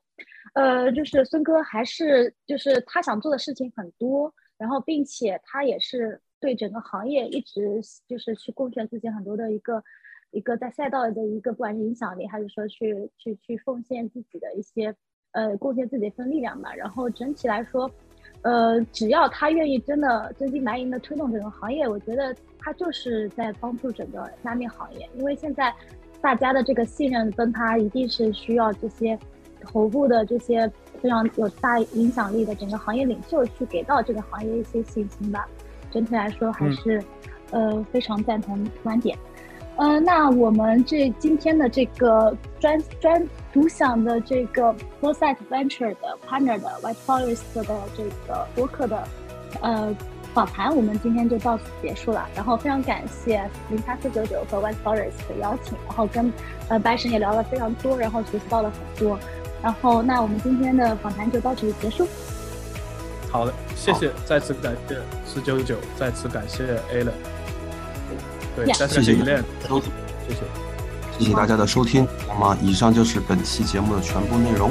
[0.55, 9.83] 呃，就是孙哥还是就是他想做的事情很多，然后并且他也是对整个行业一直就是去贡献自己很多的一个
[10.31, 14.95] 一个在赛道的一个不管是影响力，还是说去去去奉献自己的一些
[15.33, 16.73] 呃贡献自己一份力量吧。
[16.75, 17.91] 然后整体来说。
[18.43, 25.09] 呃，只要他愿意真的真金白银的推动整个行业，我觉得他就是在帮助整个加密行业。
[25.17, 25.73] 因为现在
[26.21, 29.19] 大家的这个信任崩塌，一定是需要这些
[29.61, 30.69] 头部的这些
[31.01, 35.49] 非常有大影响力的整个行业领袖去给到这个行业一些信心吧。
[35.91, 37.01] 整体来说，还是
[37.53, 39.17] 呃非常赞同观点。
[39.77, 47.65] 呃，那我们这今天的这个专专独享的这个 Foresight Venture 的 partner 的 White Forest 的
[47.97, 49.03] 这个播客的
[49.61, 49.95] 呃
[50.35, 52.29] 访谈，我们今天就到此结束了。
[52.35, 56.33] 然后非常感谢零八四九九和 White Forest 的邀请，然后跟
[56.69, 59.19] 呃白神也聊了非常多，然后学习到了很多。
[59.63, 62.07] 然后那我们今天的访谈就到这里结束。
[63.31, 66.79] 好的，谢谢，再次感谢四九九，再次感谢
[68.55, 69.25] 对，谢谢谢谢，
[70.29, 70.41] 谢谢，
[71.19, 72.07] 谢谢大家的收听。
[72.29, 74.71] 那么，以上就是本期节目的全部内容。